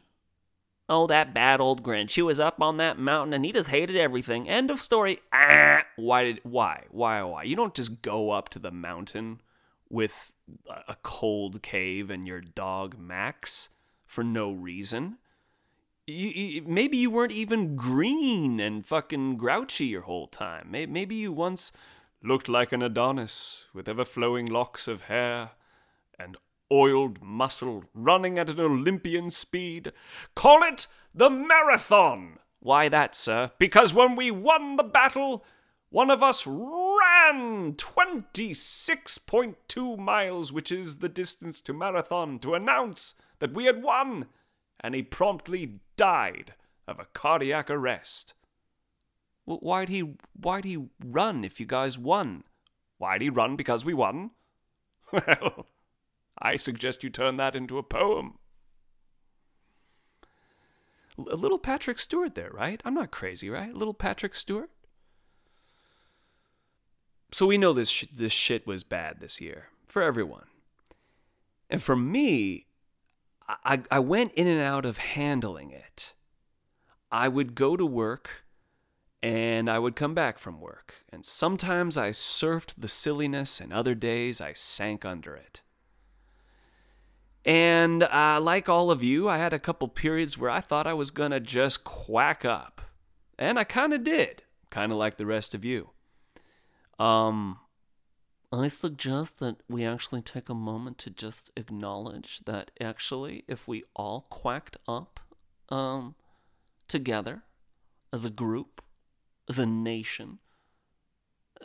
Oh, 0.89 1.06
that 1.08 1.32
bad 1.32 1.62
old 1.62 1.84
Grinch. 1.84 2.15
He 2.15 2.24
was 2.24 2.39
up 2.39 2.60
on 2.60 2.77
that 2.77 2.98
mountain 2.98 3.36
and 3.36 3.46
he 3.46 3.51
just 3.51 3.70
hated 3.70 3.96
everything. 3.96 4.50
End 4.50 4.72
of 4.72 4.82
story. 4.82 5.20
Ah, 5.32 5.84
why 5.96 6.24
did? 6.24 6.39
Why? 6.41 6.86
Why? 6.89 7.22
Why? 7.22 7.44
You 7.44 7.56
don't 7.56 7.75
just 7.75 8.01
go 8.01 8.32
up 8.32 8.50
to 8.50 8.60
the 8.60 8.72
mountain 8.72 9.41
with 9.91 10.31
a 10.88 10.95
cold 11.03 11.62
cave 11.62 12.10
and 12.10 12.27
your 12.27 12.41
dog 12.41 12.98
Max 12.98 13.69
for 14.05 14.24
no 14.24 14.51
reason. 14.51 15.17
You, 16.07 16.29
you, 16.29 16.62
maybe 16.63 16.98
you 16.98 17.12
weren't 17.12 17.31
even 17.31 17.75
green 17.75 18.60
and 18.60 18.86
fucking 18.86 19.38
grouchy 19.38 19.86
your 19.86 20.01
whole 20.01 20.27
time. 20.27 20.67
Maybe 20.71 21.15
you 21.15 21.31
once 21.31 21.71
looked 22.24 22.50
like 22.50 22.71
an 22.71 22.81
Adonis 22.81 23.65
with 23.74 23.88
ever 23.88 24.05
flowing 24.05 24.45
locks 24.45 24.88
of 24.88 25.03
hair 25.03 25.51
and 26.19 26.38
oiled 26.71 27.21
muscle 27.21 27.86
running 27.93 28.39
at 28.39 28.50
an 28.50 28.60
Olympian 28.60 29.29
speed. 29.29 29.91
Call 30.36 30.63
it 30.63 30.88
the 31.13 31.29
marathon! 31.29 32.39
Why 32.60 32.89
that, 32.89 33.15
sir? 33.15 33.51
Because 33.57 33.93
when 33.93 34.15
we 34.15 34.29
won 34.31 34.75
the 34.75 34.83
battle, 34.83 35.43
one 35.91 36.10
of 36.10 36.24
us 36.24 36.48
ran 36.48 37.74
26.2 37.74 40.00
miles, 40.00 40.51
which 40.53 40.71
is 40.71 41.00
the 41.00 41.10
distance 41.10 41.60
to 41.62 41.74
marathon, 41.74 42.39
to 42.39 42.55
announce 42.55 43.15
that 43.39 43.53
we 43.53 43.65
had 43.65 43.83
won, 43.83 44.27
and 44.79 44.95
he 44.95 45.03
promptly 45.03 45.81
died 45.98 46.53
of 46.88 46.98
a 46.98 47.07
cardiac 47.13 47.69
arrest. 47.69 48.33
Well, 49.45 49.57
why'd 49.57 49.89
he 49.89 50.13
why'd 50.33 50.63
he 50.63 50.88
run 51.03 51.43
if 51.43 51.60
you 51.60 51.65
guys 51.65 51.98
won? 51.98 52.45
Why'd 52.98 53.21
he 53.21 53.29
run 53.29 53.57
because 53.57 53.83
we 53.86 53.93
won? 53.93 54.31
Well, 55.12 55.67
I 56.39 56.55
suggest 56.55 57.03
you 57.03 57.10
turn 57.10 57.36
that 57.36 57.53
into 57.53 57.77
a 57.77 57.83
poem. 57.83 58.36
A 61.17 61.36
little 61.36 61.60
Patrick 61.60 62.00
Stewart 62.00 62.33
there, 62.33 62.50
right? 62.50 62.79
I'm 62.86 62.93
not 62.93 63.12
crazy, 63.12 63.50
right? 63.50 63.75
Little 63.75 63.93
Patrick 63.93 64.36
Stewart. 64.36 64.69
So 67.31 67.45
we 67.45 67.57
know 67.57 67.73
this 67.73 67.89
sh- 67.89 68.05
this 68.13 68.33
shit 68.33 68.67
was 68.67 68.83
bad 68.83 69.19
this 69.19 69.39
year 69.39 69.69
for 69.88 70.01
everyone, 70.01 70.47
and 71.69 71.81
for 71.81 71.95
me, 71.95 72.65
I 73.47 73.81
I 73.89 74.00
went 74.00 74.33
in 74.33 74.47
and 74.47 74.61
out 74.61 74.85
of 74.85 74.97
handling 74.97 75.71
it. 75.71 76.13
I 77.11 77.27
would 77.27 77.55
go 77.55 77.75
to 77.77 77.85
work, 77.85 78.45
and 79.21 79.70
I 79.70 79.79
would 79.79 79.96
come 79.96 80.13
back 80.13 80.39
from 80.39 80.59
work, 80.59 80.96
and 81.09 81.25
sometimes 81.25 81.98
I 81.98 82.11
surfed 82.11 82.75
the 82.77 82.87
silliness, 82.87 83.59
and 83.59 83.72
other 83.72 83.96
days 83.96 84.41
I 84.41 84.53
sank 84.53 85.05
under 85.05 85.35
it. 85.35 85.61
And 87.44 88.03
uh, 88.03 88.39
like 88.41 88.70
all 88.70 88.91
of 88.91 89.03
you, 89.03 89.27
I 89.27 89.37
had 89.37 89.53
a 89.53 89.59
couple 89.59 89.87
periods 89.87 90.37
where 90.37 90.51
I 90.51 90.61
thought 90.61 90.85
I 90.85 90.94
was 90.94 91.11
going 91.11 91.31
to 91.31 91.39
just 91.39 91.83
quack 91.83 92.46
up. 92.46 92.81
And 93.37 93.57
I 93.57 93.63
kind 93.63 93.94
of 93.94 94.03
did, 94.03 94.44
kind 94.70 94.91
of 94.91 94.98
like 95.00 95.17
the 95.17 95.25
rest 95.25 95.55
of 95.55 95.65
you. 95.65 95.89
Um, 97.01 97.57
I 98.51 98.68
suggest 98.68 99.40
that 99.40 99.55
we 99.68 99.83
actually 99.83 100.22
take 100.22 100.50
a 100.50 100.53
moment 100.53 101.00
to 101.00 101.09
just 101.09 101.50
acknowledge 101.57 102.42
that 102.46 102.70
actually, 102.79 103.44
if 103.48 103.68
we 103.68 103.83
all 103.96 104.27
quacked 104.29 104.77
up 104.87 105.20
um, 105.70 106.14
together 106.87 107.42
as 108.14 108.24
a 108.24 108.29
group, 108.29 108.83
as 109.50 109.57
a 109.57 109.66
nation, 109.66 110.40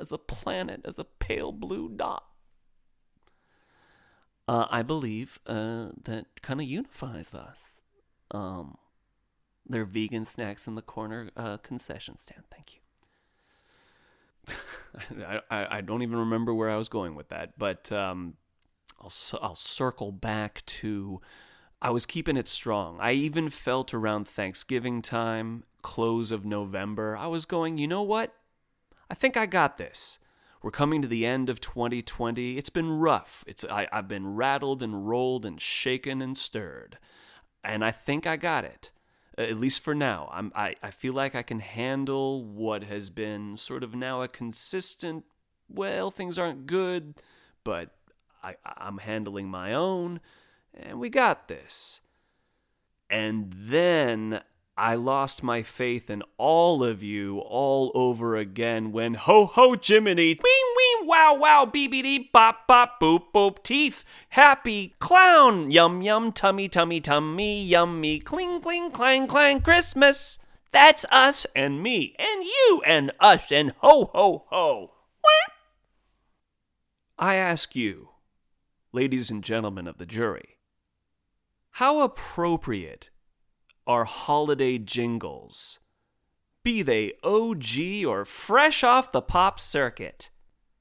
as 0.01 0.11
a 0.11 0.17
planet, 0.17 0.81
as 0.87 0.95
a 0.97 1.05
pale 1.05 1.53
blue 1.53 1.91
dot, 1.91 2.25
uh, 4.49 4.67
I 4.71 4.81
believe 4.81 5.39
uh, 5.47 5.89
that 6.05 6.41
kind 6.41 6.61
of 6.63 6.67
unifies 6.67 7.35
us. 7.35 7.83
Um, 8.31 8.79
their 9.69 9.85
vegan 9.85 10.25
snacks 10.25 10.67
in 10.67 10.77
the 10.77 10.83
corner 10.83 11.31
uh, 11.37 11.59
concession 11.59 12.17
stand. 12.17 12.45
Thank 12.51 12.77
you. 12.77 12.86
I, 15.21 15.41
I, 15.51 15.81
don't 15.81 16.03
even 16.03 16.19
remember 16.19 16.55
where 16.55 16.71
I 16.71 16.77
was 16.77 16.89
going 16.89 17.15
with 17.15 17.29
that, 17.29 17.59
but 17.59 17.91
um, 17.93 18.35
I'll 19.01 19.13
I'll 19.43 19.55
circle 19.55 20.13
back 20.13 20.63
to 20.67 21.21
I 21.83 21.91
was 21.91 22.07
keeping 22.07 22.37
it 22.37 22.49
strong. 22.49 22.99
I 23.01 23.13
even 23.13 23.51
felt 23.51 23.93
around 23.93 24.27
Thanksgiving 24.27 25.03
time, 25.03 25.65
close 25.83 26.31
of 26.31 26.45
November, 26.45 27.17
I 27.17 27.27
was 27.27 27.45
going, 27.45 27.79
you 27.79 27.87
know 27.87 28.03
what? 28.03 28.35
I 29.11 29.15
think 29.15 29.37
I 29.37 29.47
got 29.47 29.79
this. 29.79 30.19
We're 30.63 30.71
coming 30.71 31.03
to 31.03 31.09
the 31.09 31.27
end 31.27 31.49
of 31.49 31.61
2020. 31.61 32.57
It's 32.57 32.71
been 32.71 32.91
rough. 32.91 33.45
It's 33.47 33.65
I, 33.65 33.87
I've 33.93 34.09
been 34.09 34.35
rattled 34.35 34.83
and 34.83 35.09
rolled 35.09 35.45
and 35.45 35.61
shaken 35.61 36.23
and 36.23 36.37
stirred. 36.37 36.99
And 37.63 37.85
I 37.85 37.91
think 37.91 38.27
I 38.27 38.37
got 38.37 38.65
it. 38.65 38.91
At 39.39 39.59
least 39.59 39.83
for 39.83 39.95
now. 39.95 40.31
I'm 40.33 40.51
I, 40.55 40.77
I 40.83 40.91
feel 40.91 41.13
like 41.13 41.35
I 41.35 41.43
can 41.43 41.61
handle 41.61 42.43
what 42.45 42.85
has 42.85 43.11
been 43.11 43.57
sort 43.57 43.85
of 43.85 43.95
now 43.95 44.23
a 44.23 44.29
consistent 44.29 45.25
well, 45.69 46.11
things 46.11 46.39
aren't 46.39 46.67
good, 46.67 47.15
but 47.65 47.91
I, 48.43 48.57
I'm 48.65 48.99
handling 48.99 49.49
my 49.49 49.73
own, 49.73 50.21
and 50.75 51.01
we 51.01 51.11
got 51.11 51.49
this. 51.49 52.01
And 53.11 53.53
then 53.57 54.43
I 54.79 54.95
lost 54.95 55.43
my 55.43 55.63
faith 55.63 56.11
in 56.11 56.23
all 56.37 56.85
of 56.85 57.03
you 57.03 57.39
all 57.39 57.91
over 57.95 58.37
again 58.37 58.93
when 58.93 59.15
ho 59.15 59.47
ho 59.47 59.75
Jiminy, 59.75 60.39
wee 60.45 60.75
wee 60.77 61.07
wow 61.07 61.35
wow 61.41 61.65
beebity 61.65 62.31
bop 62.31 62.67
bop 62.67 63.01
boop 63.01 63.33
boop 63.33 63.63
teeth, 63.63 64.05
happy 64.31 64.95
clown, 64.99 65.71
yum 65.71 66.03
yum 66.03 66.31
tummy 66.31 66.69
tummy 66.69 67.01
tummy 67.01 67.65
yummy 67.65 68.19
cling 68.19 68.61
cling 68.61 68.91
clang 68.91 69.27
clang 69.27 69.63
Christmas. 69.63 70.39
That's 70.73 71.07
us 71.11 71.47
and 71.57 71.83
me 71.83 72.15
and 72.19 72.45
you 72.45 72.83
and 72.85 73.13
us 73.19 73.51
and 73.51 73.73
ho 73.79 74.11
ho 74.13 74.45
ho. 74.51 74.93
I 77.19 77.37
ask 77.37 77.75
you, 77.75 78.11
ladies 78.93 79.31
and 79.31 79.43
gentlemen 79.43 79.89
of 79.89 79.97
the 79.97 80.05
jury, 80.05 80.59
how 81.71 82.03
appropriate 82.03 83.09
are 83.87 84.05
holiday 84.05 84.79
jingles, 84.79 85.79
be 86.63 86.83
they 86.83 87.13
OG 87.23 88.05
or 88.07 88.25
fresh 88.25 88.83
off 88.83 89.13
the 89.13 89.23
pop 89.23 89.61
circuit, 89.61 90.31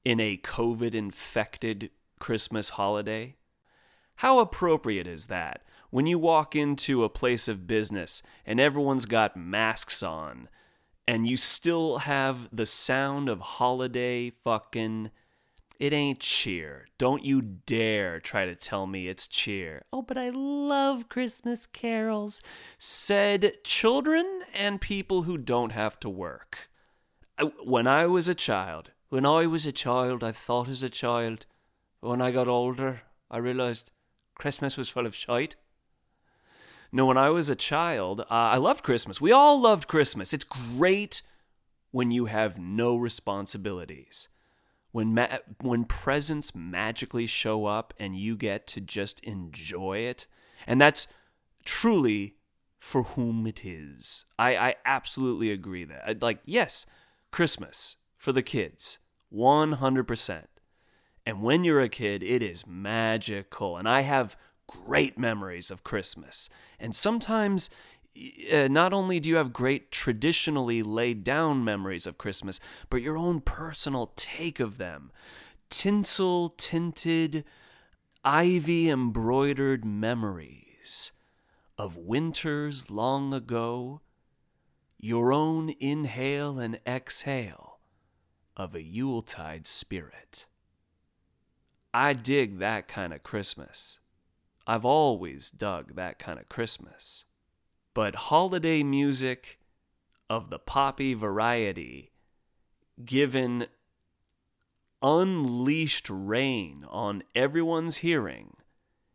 in 0.04 0.20
a 0.20 0.36
COVID 0.36 0.94
infected 0.94 1.90
Christmas 2.20 2.70
holiday? 2.70 3.36
How 4.16 4.38
appropriate 4.38 5.06
is 5.06 5.26
that 5.26 5.62
when 5.90 6.06
you 6.06 6.18
walk 6.18 6.56
into 6.56 7.04
a 7.04 7.08
place 7.08 7.48
of 7.48 7.66
business 7.66 8.22
and 8.44 8.58
everyone's 8.60 9.06
got 9.06 9.36
masks 9.36 10.02
on 10.02 10.48
and 11.08 11.26
you 11.26 11.36
still 11.36 11.98
have 11.98 12.48
the 12.54 12.66
sound 12.66 13.28
of 13.28 13.40
holiday 13.40 14.30
fucking 14.30 15.10
it 15.78 15.92
ain't 15.92 16.20
cheer. 16.20 16.86
Don't 16.98 17.24
you 17.24 17.42
dare 17.42 18.20
try 18.20 18.46
to 18.46 18.54
tell 18.54 18.86
me 18.86 19.08
it's 19.08 19.28
cheer. 19.28 19.82
Oh, 19.92 20.02
but 20.02 20.16
I 20.16 20.30
love 20.30 21.08
Christmas 21.08 21.66
carols, 21.66 22.42
said 22.78 23.62
children 23.64 24.42
and 24.54 24.80
people 24.80 25.22
who 25.22 25.36
don't 25.36 25.72
have 25.72 26.00
to 26.00 26.08
work. 26.08 26.70
When 27.62 27.86
I 27.86 28.06
was 28.06 28.28
a 28.28 28.34
child, 28.34 28.92
when 29.08 29.26
I 29.26 29.46
was 29.46 29.66
a 29.66 29.72
child, 29.72 30.24
I 30.24 30.32
thought 30.32 30.68
as 30.68 30.82
a 30.82 30.90
child. 30.90 31.46
When 32.00 32.22
I 32.22 32.30
got 32.30 32.48
older, 32.48 33.02
I 33.30 33.38
realized 33.38 33.90
Christmas 34.34 34.76
was 34.76 34.88
full 34.88 35.06
of 35.06 35.14
shite. 35.14 35.56
No, 36.92 37.06
when 37.06 37.18
I 37.18 37.30
was 37.30 37.50
a 37.50 37.56
child, 37.56 38.20
uh, 38.20 38.24
I 38.28 38.56
loved 38.56 38.84
Christmas. 38.84 39.20
We 39.20 39.32
all 39.32 39.60
loved 39.60 39.88
Christmas. 39.88 40.32
It's 40.32 40.44
great 40.44 41.22
when 41.90 42.10
you 42.10 42.26
have 42.26 42.58
no 42.58 42.96
responsibilities. 42.96 44.28
When 44.96 45.12
ma- 45.12 45.40
when 45.60 45.84
presents 45.84 46.54
magically 46.54 47.26
show 47.26 47.66
up 47.66 47.92
and 48.00 48.16
you 48.16 48.34
get 48.34 48.66
to 48.68 48.80
just 48.80 49.20
enjoy 49.20 49.98
it. 49.98 50.26
And 50.66 50.80
that's 50.80 51.06
truly 51.66 52.36
for 52.78 53.02
whom 53.02 53.46
it 53.46 53.62
is. 53.62 54.24
I, 54.38 54.56
I 54.56 54.74
absolutely 54.86 55.50
agree 55.50 55.84
that. 55.84 56.22
Like, 56.22 56.38
yes, 56.46 56.86
Christmas 57.30 57.96
for 58.16 58.32
the 58.32 58.40
kids, 58.40 58.96
100%. 59.30 60.44
And 61.26 61.42
when 61.42 61.62
you're 61.62 61.82
a 61.82 61.90
kid, 61.90 62.22
it 62.22 62.42
is 62.42 62.66
magical. 62.66 63.76
And 63.76 63.86
I 63.86 64.00
have 64.00 64.34
great 64.66 65.18
memories 65.18 65.70
of 65.70 65.84
Christmas. 65.84 66.48
And 66.80 66.96
sometimes, 66.96 67.68
uh, 68.52 68.68
not 68.68 68.92
only 68.92 69.20
do 69.20 69.28
you 69.28 69.36
have 69.36 69.52
great 69.52 69.90
traditionally 69.90 70.82
laid 70.82 71.24
down 71.24 71.64
memories 71.64 72.06
of 72.06 72.18
Christmas, 72.18 72.60
but 72.90 73.02
your 73.02 73.16
own 73.16 73.40
personal 73.40 74.12
take 74.16 74.60
of 74.60 74.78
them. 74.78 75.10
Tinsel 75.70 76.50
tinted, 76.50 77.44
ivy 78.24 78.88
embroidered 78.88 79.84
memories 79.84 81.12
of 81.78 81.96
winters 81.96 82.90
long 82.90 83.34
ago, 83.34 84.00
your 84.98 85.32
own 85.32 85.74
inhale 85.80 86.58
and 86.58 86.80
exhale 86.86 87.78
of 88.56 88.74
a 88.74 88.82
Yuletide 88.82 89.66
spirit. 89.66 90.46
I 91.92 92.12
dig 92.14 92.58
that 92.58 92.88
kind 92.88 93.12
of 93.12 93.22
Christmas. 93.22 94.00
I've 94.66 94.84
always 94.84 95.50
dug 95.50 95.94
that 95.94 96.18
kind 96.18 96.38
of 96.38 96.48
Christmas. 96.48 97.24
But 97.96 98.14
holiday 98.14 98.82
music 98.82 99.58
of 100.28 100.50
the 100.50 100.58
poppy 100.58 101.14
variety, 101.14 102.10
given 103.02 103.68
unleashed 105.00 106.08
rain 106.10 106.84
on 106.90 107.22
everyone's 107.34 107.96
hearing 107.96 108.58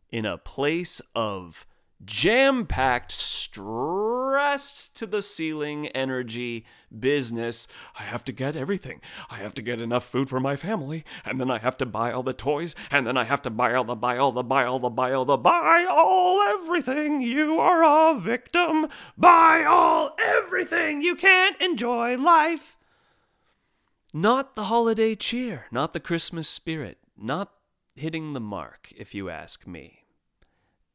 in 0.10 0.26
a 0.26 0.40
place 0.40 1.00
of 1.14 1.68
jam 2.06 2.66
packed, 2.66 3.12
stressed 3.12 4.98
to 4.98 5.06
the 5.06 5.22
ceiling 5.22 5.88
energy 5.88 6.66
business. 6.98 7.68
I 8.00 8.04
have 8.04 8.24
to 8.26 8.32
get 8.32 8.56
everything. 8.56 9.02
I 9.30 9.38
have 9.38 9.54
to 9.56 9.62
get 9.62 9.82
enough 9.82 10.06
food 10.06 10.30
for 10.30 10.40
my 10.40 10.56
family, 10.56 11.04
and 11.26 11.40
then 11.40 11.52
I 11.52 11.60
have 11.60 11.78
to 11.78 11.86
buy 11.86 12.12
all 12.12 12.24
the 12.24 12.34
toys, 12.34 12.76
and 12.90 13.06
then 13.06 13.18
I 13.18 13.24
have 13.26 13.42
to 13.44 13.50
buy 13.50 13.74
all 13.74 13.84
the, 13.84 13.96
buy 13.96 14.18
all 14.18 14.32
the, 14.32 14.44
buy 14.44 14.66
all 14.66 14.80
the, 14.80 14.90
buy 14.90 15.12
all 15.12 15.26
the, 15.26 15.38
buy 15.38 15.86
all 15.90 16.42
everything. 16.42 17.22
You 17.22 17.60
are 17.60 17.84
a 18.14 18.20
victim. 18.20 18.88
Buy 19.18 19.64
all 19.68 20.16
everything. 20.20 21.02
You 21.02 21.16
can't 21.16 21.60
enjoy 21.62 22.18
life. 22.18 22.78
Not 24.14 24.56
the 24.56 24.66
holiday 24.66 25.16
cheer, 25.16 25.68
not 25.72 25.94
the 25.94 26.00
Christmas 26.02 26.50
spirit, 26.50 26.98
not 27.18 27.54
hitting 27.96 28.34
the 28.34 28.42
mark, 28.42 28.92
if 28.98 29.16
you 29.16 29.30
ask 29.30 29.66
me 29.66 30.01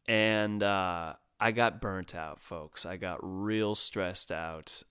and 0.08 0.62
uh, 0.62 1.14
I 1.38 1.52
got 1.52 1.80
burnt 1.80 2.14
out, 2.14 2.40
folks. 2.40 2.86
I 2.86 2.96
got 2.96 3.18
real 3.22 3.74
stressed 3.74 4.32
out. 4.32 4.82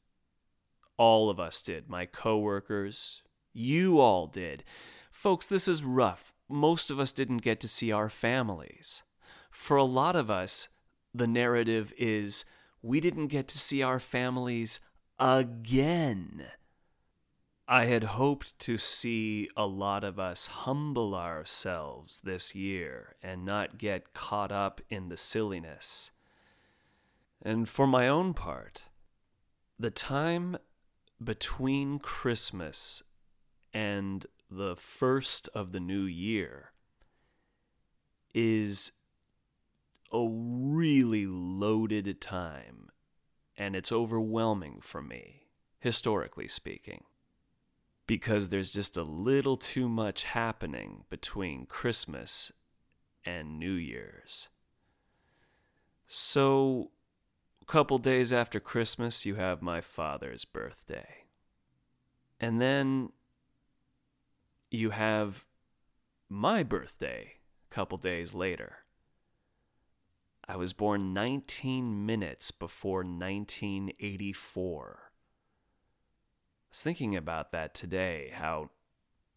All 0.97 1.29
of 1.29 1.39
us 1.39 1.61
did. 1.61 1.89
My 1.89 2.05
coworkers, 2.05 3.21
you 3.53 3.99
all 3.99 4.27
did. 4.27 4.63
Folks, 5.11 5.47
this 5.47 5.67
is 5.67 5.83
rough. 5.83 6.33
Most 6.47 6.91
of 6.91 6.99
us 6.99 7.11
didn't 7.11 7.37
get 7.37 7.59
to 7.61 7.67
see 7.67 7.91
our 7.91 8.09
families. 8.09 9.03
For 9.49 9.77
a 9.77 9.83
lot 9.83 10.15
of 10.15 10.29
us, 10.29 10.67
the 11.13 11.27
narrative 11.27 11.93
is 11.97 12.45
we 12.81 12.99
didn't 12.99 13.27
get 13.27 13.47
to 13.47 13.57
see 13.57 13.81
our 13.81 13.99
families 13.99 14.79
again. 15.19 16.45
I 17.67 17.85
had 17.85 18.03
hoped 18.03 18.57
to 18.59 18.77
see 18.77 19.49
a 19.57 19.65
lot 19.65 20.03
of 20.03 20.19
us 20.19 20.45
humble 20.45 21.15
ourselves 21.15 22.19
this 22.19 22.53
year 22.53 23.15
and 23.23 23.43
not 23.43 23.79
get 23.79 24.13
caught 24.13 24.51
up 24.51 24.81
in 24.87 25.09
the 25.09 25.17
silliness. 25.17 26.11
And 27.41 27.67
for 27.67 27.87
my 27.87 28.07
own 28.07 28.35
part, 28.35 28.85
the 29.79 29.89
time 29.89 30.57
between 31.23 31.97
Christmas 31.97 33.01
and 33.73 34.27
the 34.49 34.75
first 34.75 35.49
of 35.55 35.71
the 35.71 35.79
new 35.79 36.03
year 36.03 36.71
is 38.35 38.91
a 40.13 40.27
really 40.29 41.25
loaded 41.25 42.21
time, 42.21 42.89
and 43.57 43.75
it's 43.75 43.91
overwhelming 43.91 44.81
for 44.83 45.01
me, 45.01 45.47
historically 45.79 46.47
speaking 46.47 47.05
because 48.07 48.49
there's 48.49 48.73
just 48.73 48.97
a 48.97 49.03
little 49.03 49.57
too 49.57 49.89
much 49.89 50.23
happening 50.23 51.03
between 51.09 51.65
Christmas 51.65 52.51
and 53.23 53.59
New 53.59 53.73
Year's. 53.73 54.49
So, 56.07 56.91
a 57.61 57.65
couple 57.65 57.97
days 57.97 58.31
after 58.31 58.59
Christmas, 58.59 59.25
you 59.25 59.35
have 59.35 59.61
my 59.61 59.81
father's 59.81 60.45
birthday. 60.45 61.25
And 62.39 62.61
then 62.61 63.09
you 64.69 64.91
have 64.91 65.45
my 66.29 66.61
birthday 66.61 67.33
a 67.71 67.73
couple 67.73 67.97
days 67.97 68.35
later. 68.35 68.77
I 70.47 70.57
was 70.57 70.73
born 70.73 71.11
19 71.11 72.05
minutes 72.05 72.51
before 72.51 72.99
1984 72.99 75.11
was 76.75 76.83
thinking 76.83 77.15
about 77.15 77.53
that 77.53 77.73
today, 77.73 78.31
how 78.33 78.69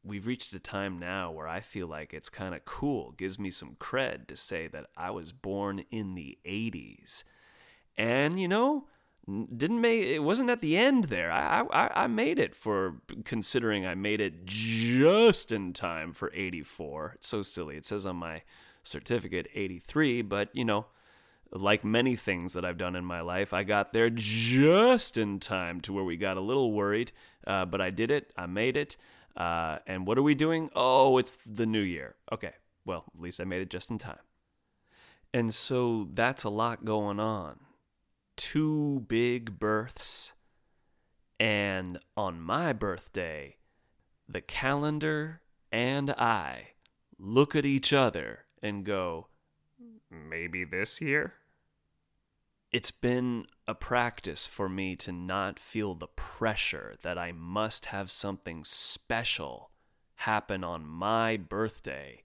we've 0.02 0.26
reached 0.26 0.52
a 0.54 0.58
time 0.58 0.98
now 0.98 1.30
where 1.30 1.46
I 1.46 1.60
feel 1.60 1.86
like 1.86 2.12
it's 2.12 2.28
kind 2.28 2.52
of 2.52 2.64
cool, 2.64 3.12
gives 3.12 3.38
me 3.38 3.52
some 3.52 3.76
cred 3.78 4.26
to 4.26 4.36
say 4.36 4.66
that 4.66 4.86
I 4.96 5.12
was 5.12 5.30
born 5.30 5.84
in 5.92 6.16
the 6.16 6.36
80s. 6.44 7.22
And, 7.96 8.40
you 8.40 8.48
know, 8.48 8.88
didn't 9.56 9.80
make 9.80 10.02
it 10.02 10.20
wasn't 10.20 10.50
at 10.50 10.60
the 10.60 10.76
end 10.76 11.04
there. 11.04 11.30
I, 11.30 11.60
I 11.70 12.04
I 12.04 12.06
made 12.08 12.40
it 12.40 12.56
for 12.56 13.02
considering 13.24 13.86
I 13.86 13.94
made 13.94 14.20
it 14.20 14.46
just 14.46 15.52
in 15.52 15.74
time 15.74 16.12
for 16.14 16.32
84. 16.34 17.12
It's 17.16 17.28
so 17.28 17.42
silly. 17.42 17.76
It 17.76 17.84
says 17.86 18.06
on 18.06 18.16
my 18.16 18.42
certificate 18.82 19.48
83, 19.54 20.22
but 20.22 20.48
you 20.54 20.64
know, 20.64 20.86
like 21.52 21.84
many 21.84 22.16
things 22.16 22.52
that 22.52 22.64
I've 22.64 22.78
done 22.78 22.96
in 22.96 23.04
my 23.04 23.20
life, 23.20 23.52
I 23.52 23.62
got 23.62 23.92
there 23.92 24.10
just 24.10 25.16
in 25.16 25.40
time 25.40 25.80
to 25.82 25.92
where 25.92 26.04
we 26.04 26.16
got 26.16 26.36
a 26.36 26.42
little 26.42 26.72
worried, 26.72 27.12
uh, 27.46 27.64
but 27.64 27.80
I 27.80 27.90
did 27.90 28.10
it. 28.10 28.32
I 28.36 28.46
made 28.46 28.76
it. 28.76 28.96
Uh, 29.36 29.78
and 29.86 30.06
what 30.06 30.18
are 30.18 30.22
we 30.22 30.34
doing? 30.34 30.70
Oh, 30.74 31.18
it's 31.18 31.38
the 31.46 31.66
new 31.66 31.80
year. 31.80 32.16
Okay, 32.32 32.52
well, 32.84 33.04
at 33.14 33.20
least 33.20 33.40
I 33.40 33.44
made 33.44 33.62
it 33.62 33.70
just 33.70 33.90
in 33.90 33.98
time. 33.98 34.18
And 35.32 35.54
so 35.54 36.08
that's 36.10 36.44
a 36.44 36.50
lot 36.50 36.84
going 36.84 37.20
on. 37.20 37.60
Two 38.36 39.04
big 39.08 39.58
births. 39.58 40.32
And 41.38 41.98
on 42.16 42.40
my 42.40 42.72
birthday, 42.72 43.56
the 44.28 44.40
calendar 44.40 45.40
and 45.70 46.10
I 46.10 46.70
look 47.18 47.54
at 47.54 47.64
each 47.64 47.92
other 47.92 48.46
and 48.62 48.84
go, 48.84 49.28
maybe 50.10 50.64
this 50.64 51.00
year? 51.00 51.34
It's 52.70 52.90
been 52.90 53.46
a 53.66 53.74
practice 53.74 54.46
for 54.46 54.68
me 54.68 54.94
to 54.96 55.12
not 55.12 55.58
feel 55.58 55.94
the 55.94 56.06
pressure 56.06 56.96
that 57.02 57.16
I 57.16 57.32
must 57.32 57.86
have 57.86 58.10
something 58.10 58.62
special 58.64 59.70
happen 60.16 60.62
on 60.62 60.86
my 60.86 61.36
birthday. 61.38 62.22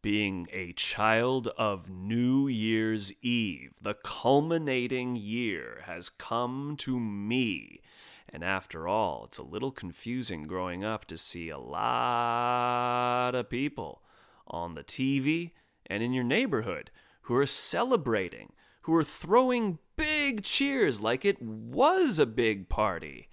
Being 0.00 0.46
a 0.52 0.72
child 0.72 1.48
of 1.58 1.90
New 1.90 2.46
Year's 2.46 3.12
Eve, 3.22 3.72
the 3.82 3.94
culminating 3.94 5.16
year 5.16 5.82
has 5.84 6.08
come 6.08 6.76
to 6.78 6.98
me. 6.98 7.80
And 8.28 8.42
after 8.42 8.88
all, 8.88 9.24
it's 9.26 9.38
a 9.38 9.42
little 9.42 9.72
confusing 9.72 10.44
growing 10.44 10.84
up 10.84 11.04
to 11.06 11.18
see 11.18 11.48
a 11.48 11.58
lot 11.58 13.34
of 13.34 13.50
people 13.50 14.02
on 14.46 14.74
the 14.74 14.84
TV 14.84 15.50
and 15.86 16.02
in 16.02 16.12
your 16.12 16.24
neighborhood 16.24 16.90
who 17.26 17.34
are 17.34 17.46
celebrating, 17.46 18.52
who 18.82 18.94
are 18.94 19.04
throwing 19.04 19.78
big 19.96 20.44
cheers 20.44 21.00
like 21.00 21.24
it 21.24 21.42
was 21.42 22.18
a 22.18 22.26
big 22.26 22.68
party. 22.68 23.28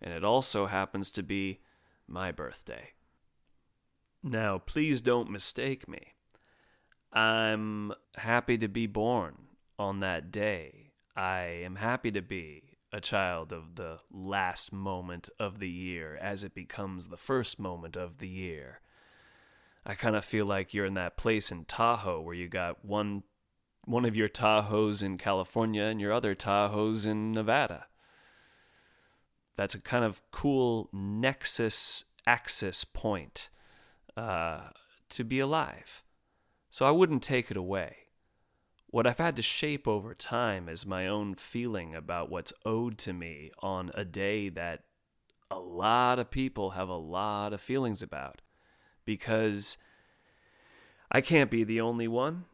And 0.00 0.12
it 0.12 0.24
also 0.24 0.66
happens 0.66 1.10
to 1.12 1.22
be 1.22 1.60
my 2.08 2.32
birthday. 2.32 2.92
Now, 4.22 4.58
please 4.58 5.02
don't 5.02 5.30
mistake 5.30 5.86
me. 5.86 6.14
I'm 7.12 7.92
happy 8.16 8.56
to 8.58 8.68
be 8.68 8.86
born 8.86 9.48
on 9.78 10.00
that 10.00 10.30
day. 10.30 10.92
I 11.14 11.40
am 11.42 11.76
happy 11.76 12.10
to 12.12 12.22
be 12.22 12.78
a 12.90 13.02
child 13.02 13.52
of 13.52 13.74
the 13.74 13.98
last 14.10 14.72
moment 14.72 15.28
of 15.38 15.58
the 15.58 15.68
year 15.68 16.16
as 16.16 16.42
it 16.42 16.54
becomes 16.54 17.08
the 17.08 17.18
first 17.18 17.58
moment 17.58 17.96
of 17.96 18.18
the 18.18 18.28
year. 18.28 18.80
I 19.88 19.94
kind 19.94 20.16
of 20.16 20.24
feel 20.24 20.44
like 20.44 20.74
you're 20.74 20.84
in 20.84 20.94
that 20.94 21.16
place 21.16 21.52
in 21.52 21.64
Tahoe 21.64 22.20
where 22.20 22.34
you 22.34 22.48
got 22.48 22.84
one 22.84 23.22
one 23.84 24.04
of 24.04 24.16
your 24.16 24.28
Tahoes 24.28 25.00
in 25.00 25.16
California 25.16 25.84
and 25.84 26.00
your 26.00 26.12
other 26.12 26.34
Tahoes 26.34 27.06
in 27.06 27.30
Nevada. 27.30 27.86
That's 29.56 29.76
a 29.76 29.80
kind 29.80 30.04
of 30.04 30.20
cool 30.32 30.90
nexus 30.92 32.04
axis 32.26 32.82
point 32.82 33.48
uh, 34.16 34.70
to 35.10 35.22
be 35.22 35.38
alive. 35.38 36.02
So 36.68 36.84
I 36.84 36.90
wouldn't 36.90 37.22
take 37.22 37.48
it 37.48 37.56
away. 37.56 38.08
What 38.88 39.06
I've 39.06 39.18
had 39.18 39.36
to 39.36 39.42
shape 39.42 39.86
over 39.86 40.14
time 40.14 40.68
is 40.68 40.84
my 40.84 41.06
own 41.06 41.36
feeling 41.36 41.94
about 41.94 42.28
what's 42.28 42.52
owed 42.64 42.98
to 42.98 43.12
me 43.12 43.52
on 43.60 43.92
a 43.94 44.04
day 44.04 44.48
that 44.48 44.82
a 45.48 45.60
lot 45.60 46.18
of 46.18 46.32
people 46.32 46.70
have 46.70 46.88
a 46.88 46.96
lot 46.96 47.52
of 47.52 47.60
feelings 47.60 48.02
about. 48.02 48.42
Because 49.06 49.78
I 51.10 51.22
can't 51.22 51.50
be 51.50 51.64
the 51.64 51.80
only 51.80 52.08
one. 52.08 52.44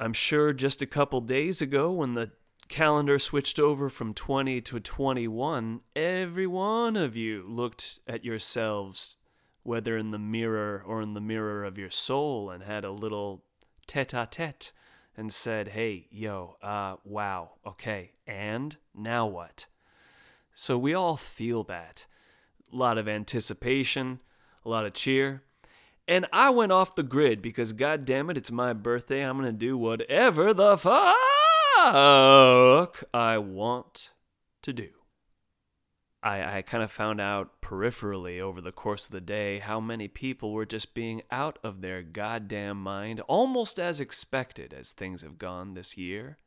I'm 0.00 0.12
sure 0.12 0.52
just 0.52 0.82
a 0.82 0.86
couple 0.86 1.20
days 1.20 1.62
ago, 1.62 1.92
when 1.92 2.14
the 2.14 2.32
calendar 2.68 3.18
switched 3.18 3.60
over 3.60 3.88
from 3.88 4.14
20 4.14 4.60
to 4.62 4.80
21, 4.80 5.80
every 5.94 6.46
one 6.46 6.96
of 6.96 7.16
you 7.16 7.44
looked 7.46 8.00
at 8.08 8.24
yourselves, 8.24 9.18
whether 9.62 9.96
in 9.96 10.10
the 10.10 10.18
mirror 10.18 10.82
or 10.84 11.00
in 11.00 11.14
the 11.14 11.20
mirror 11.20 11.64
of 11.64 11.78
your 11.78 11.90
soul, 11.90 12.50
and 12.50 12.64
had 12.64 12.84
a 12.84 12.90
little 12.90 13.44
tete 13.86 14.14
a 14.14 14.26
tete 14.28 14.72
and 15.16 15.32
said, 15.32 15.68
Hey, 15.68 16.08
yo, 16.10 16.56
uh, 16.62 16.96
wow, 17.04 17.52
okay, 17.66 18.12
and 18.26 18.76
now 18.94 19.26
what? 19.26 19.66
So 20.54 20.78
we 20.78 20.94
all 20.94 21.16
feel 21.16 21.62
that. 21.64 22.06
A 22.72 22.76
lot 22.76 22.98
of 22.98 23.08
anticipation, 23.08 24.20
a 24.64 24.68
lot 24.68 24.86
of 24.86 24.94
cheer. 24.94 25.42
And 26.06 26.26
I 26.32 26.50
went 26.50 26.72
off 26.72 26.94
the 26.94 27.02
grid 27.02 27.40
because, 27.40 27.72
god 27.72 28.04
damn 28.04 28.28
it, 28.28 28.36
it's 28.36 28.50
my 28.50 28.74
birthday. 28.74 29.22
I'm 29.22 29.38
going 29.38 29.50
to 29.50 29.58
do 29.58 29.78
whatever 29.78 30.52
the 30.52 30.76
fuck 30.76 31.14
I 33.14 33.38
want 33.38 34.10
to 34.62 34.72
do. 34.72 34.90
I, 36.22 36.58
I 36.58 36.62
kind 36.62 36.82
of 36.82 36.90
found 36.90 37.20
out 37.20 37.60
peripherally 37.60 38.40
over 38.40 38.60
the 38.60 38.72
course 38.72 39.06
of 39.06 39.12
the 39.12 39.20
day 39.20 39.58
how 39.58 39.80
many 39.80 40.08
people 40.08 40.52
were 40.52 40.66
just 40.66 40.94
being 40.94 41.22
out 41.30 41.58
of 41.62 41.80
their 41.80 42.02
goddamn 42.02 42.82
mind, 42.82 43.20
almost 43.20 43.78
as 43.78 44.00
expected 44.00 44.72
as 44.72 44.92
things 44.92 45.22
have 45.22 45.38
gone 45.38 45.74
this 45.74 45.98
year. 45.98 46.38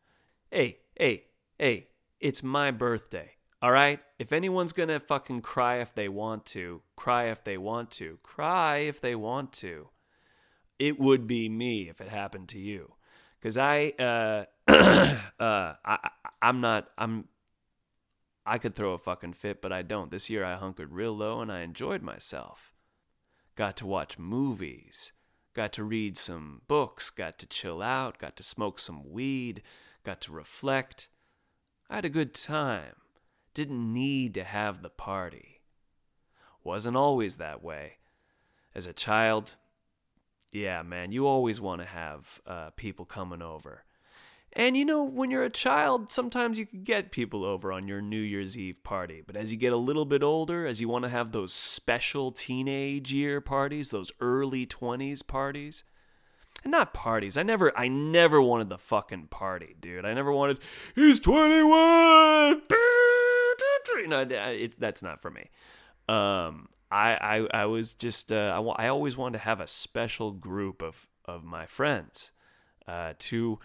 Hey, 0.49 0.79
hey, 0.95 1.25
hey, 1.59 1.89
it's 2.19 2.41
my 2.41 2.71
birthday. 2.71 3.36
All 3.61 3.71
right? 3.71 3.99
If 4.19 4.31
anyone's 4.31 4.73
going 4.73 4.89
to 4.89 4.99
fucking 4.99 5.41
cry 5.41 5.77
if 5.77 5.93
they 5.95 6.09
want 6.09 6.45
to, 6.47 6.81
cry 6.95 7.25
if 7.25 7.43
they 7.43 7.57
want 7.57 7.91
to, 7.91 8.19
cry 8.23 8.77
if 8.77 9.01
they 9.01 9.15
want 9.15 9.51
to. 9.53 9.89
It 10.77 10.99
would 10.99 11.25
be 11.25 11.49
me 11.49 11.89
if 11.89 11.99
it 11.99 12.09
happened 12.09 12.49
to 12.49 12.59
you. 12.59 12.93
Cuz 13.41 13.57
I 13.57 13.93
uh 13.99 14.45
uh 14.71 15.73
I 15.83 16.09
I'm 16.41 16.61
not 16.61 16.89
I'm 16.97 17.27
I 18.45 18.57
could 18.59 18.75
throw 18.75 18.93
a 18.93 18.97
fucking 18.97 19.33
fit, 19.33 19.61
but 19.61 19.73
I 19.73 19.81
don't. 19.81 20.09
This 20.09 20.29
year 20.29 20.45
I 20.45 20.55
hunkered 20.55 20.93
real 20.93 21.13
low 21.13 21.41
and 21.41 21.51
I 21.51 21.61
enjoyed 21.61 22.01
myself. 22.01 22.73
Got 23.55 23.75
to 23.77 23.87
watch 23.87 24.19
movies, 24.19 25.11
got 25.53 25.73
to 25.73 25.83
read 25.83 26.17
some 26.17 26.61
books, 26.67 27.09
got 27.09 27.39
to 27.39 27.47
chill 27.47 27.81
out, 27.81 28.19
got 28.19 28.37
to 28.37 28.43
smoke 28.43 28.79
some 28.79 29.11
weed, 29.11 29.63
got 30.03 30.21
to 30.21 30.31
reflect. 30.31 31.09
I 31.89 31.95
had 31.95 32.05
a 32.05 32.09
good 32.09 32.33
time. 32.33 32.95
Didn't 33.57 33.91
need 33.91 34.35
to 34.35 34.43
have 34.43 34.83
the 34.83 34.89
party. 34.91 35.61
Wasn't 36.63 36.95
always 36.95 37.37
that 37.37 37.63
way. 37.63 37.93
As 38.75 38.85
a 38.85 38.93
child, 38.93 39.55
yeah, 40.51 40.83
man, 40.83 41.11
you 41.11 41.25
always 41.25 41.59
want 41.59 41.81
to 41.81 41.87
have 41.87 42.39
uh, 42.45 42.69
people 42.75 43.03
coming 43.03 43.41
over. 43.41 43.83
And 44.53 44.77
you 44.77 44.85
know, 44.85 45.03
when 45.03 45.31
you're 45.31 45.43
a 45.43 45.49
child, 45.49 46.11
sometimes 46.11 46.59
you 46.59 46.67
can 46.67 46.83
get 46.83 47.09
people 47.11 47.43
over 47.43 47.71
on 47.71 47.87
your 47.87 47.99
New 47.99 48.19
Year's 48.19 48.55
Eve 48.55 48.83
party. 48.83 49.23
But 49.25 49.35
as 49.35 49.51
you 49.51 49.57
get 49.57 49.73
a 49.73 49.77
little 49.77 50.05
bit 50.05 50.21
older, 50.21 50.67
as 50.67 50.79
you 50.79 50.87
want 50.87 51.05
to 51.05 51.09
have 51.09 51.31
those 51.31 51.51
special 51.51 52.31
teenage 52.31 53.11
year 53.11 53.41
parties, 53.41 53.89
those 53.89 54.11
early 54.21 54.67
20s 54.67 55.25
parties, 55.25 55.83
and 56.63 56.69
not 56.69 56.93
parties. 56.93 57.37
I 57.37 57.41
never 57.41 57.75
I 57.75 57.87
never 57.87 58.39
wanted 58.39 58.69
the 58.69 58.77
fucking 58.77 59.29
party, 59.31 59.75
dude. 59.81 60.05
I 60.05 60.13
never 60.13 60.31
wanted 60.31 60.59
he's 60.93 61.19
21. 61.19 62.61
No, 64.07 64.21
it, 64.21 64.79
that's 64.79 65.03
not 65.03 65.21
for 65.21 65.31
me. 65.31 65.49
Um 66.07 66.69
I 66.89 67.47
I 67.53 67.61
I 67.61 67.65
was 67.65 67.93
just 67.93 68.31
uh, 68.31 68.61
I, 68.77 68.85
I 68.85 68.87
always 68.87 69.17
wanted 69.17 69.39
to 69.39 69.43
have 69.43 69.59
a 69.59 69.67
special 69.67 70.31
group 70.31 70.81
of 70.81 71.05
of 71.25 71.43
my 71.43 71.65
friends 71.65 72.31
uh, 72.87 73.13
to 73.19 73.59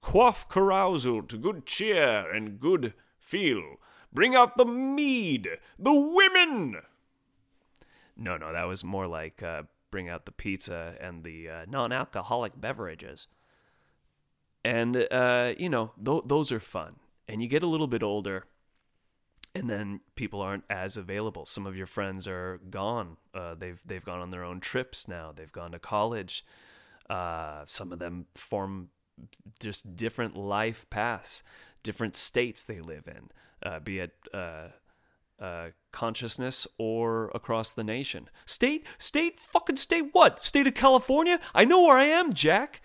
quaff 0.00 0.48
carousal 0.48 1.22
to 1.24 1.36
good 1.36 1.66
cheer 1.66 2.30
and 2.30 2.60
good 2.60 2.94
feel. 3.18 3.76
Bring 4.12 4.34
out 4.34 4.56
the 4.56 4.64
mead, 4.64 5.48
the 5.78 5.92
women. 5.92 6.76
No, 8.16 8.36
no, 8.36 8.52
that 8.52 8.64
was 8.64 8.84
more 8.84 9.06
like 9.06 9.42
uh, 9.42 9.64
bring 9.90 10.08
out 10.08 10.24
the 10.24 10.32
pizza 10.32 10.94
and 11.00 11.24
the 11.24 11.48
uh, 11.48 11.64
non-alcoholic 11.68 12.60
beverages. 12.60 13.26
And 14.64 15.06
uh, 15.10 15.54
you 15.58 15.68
know, 15.68 15.92
th- 16.02 16.22
those 16.26 16.52
are 16.52 16.60
fun. 16.60 16.96
And 17.26 17.42
you 17.42 17.48
get 17.48 17.62
a 17.62 17.66
little 17.66 17.86
bit 17.86 18.02
older, 18.02 18.46
and 19.58 19.68
then 19.68 20.00
people 20.14 20.40
aren't 20.40 20.64
as 20.70 20.96
available. 20.96 21.44
Some 21.44 21.66
of 21.66 21.76
your 21.76 21.86
friends 21.86 22.28
are 22.28 22.60
gone. 22.70 23.16
Uh, 23.34 23.54
they've 23.54 23.80
they've 23.84 24.04
gone 24.04 24.20
on 24.20 24.30
their 24.30 24.44
own 24.44 24.60
trips 24.60 25.08
now. 25.08 25.32
They've 25.34 25.52
gone 25.52 25.72
to 25.72 25.78
college. 25.78 26.44
Uh, 27.10 27.64
some 27.66 27.92
of 27.92 27.98
them 27.98 28.26
form 28.34 28.90
just 29.58 29.96
different 29.96 30.36
life 30.36 30.88
paths, 30.90 31.42
different 31.82 32.14
states 32.14 32.62
they 32.62 32.80
live 32.80 33.08
in, 33.08 33.30
uh, 33.62 33.80
be 33.80 33.98
it 33.98 34.14
uh, 34.32 34.68
uh, 35.40 35.68
consciousness 35.90 36.66
or 36.78 37.30
across 37.34 37.72
the 37.72 37.84
nation. 37.84 38.28
State, 38.46 38.86
state, 38.98 39.40
fucking 39.40 39.76
state 39.76 40.10
what? 40.12 40.42
State 40.42 40.66
of 40.66 40.74
California? 40.74 41.40
I 41.54 41.64
know 41.64 41.82
where 41.82 41.96
I 41.96 42.04
am, 42.04 42.32
Jack. 42.32 42.80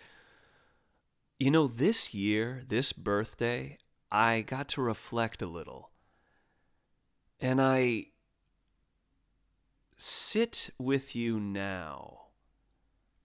You 1.39 1.51
know, 1.51 1.67
this 1.67 2.13
year, 2.13 2.63
this 2.67 2.93
birthday, 2.93 3.77
I 4.11 4.41
got 4.41 4.69
to 4.69 4.81
reflect 4.81 5.41
a 5.41 5.47
little. 5.47 5.89
And 7.43 7.61
I 7.61 8.05
sit 9.97 10.69
with 10.79 11.13
you 11.13 11.41
now, 11.41 12.27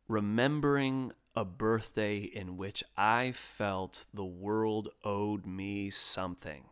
remembering 0.09 1.13
a 1.37 1.45
birthday 1.45 2.19
in 2.19 2.57
which 2.57 2.83
I 2.97 3.31
felt 3.31 4.07
the 4.13 4.25
world 4.25 4.89
owed 5.05 5.47
me 5.47 5.91
something, 5.91 6.65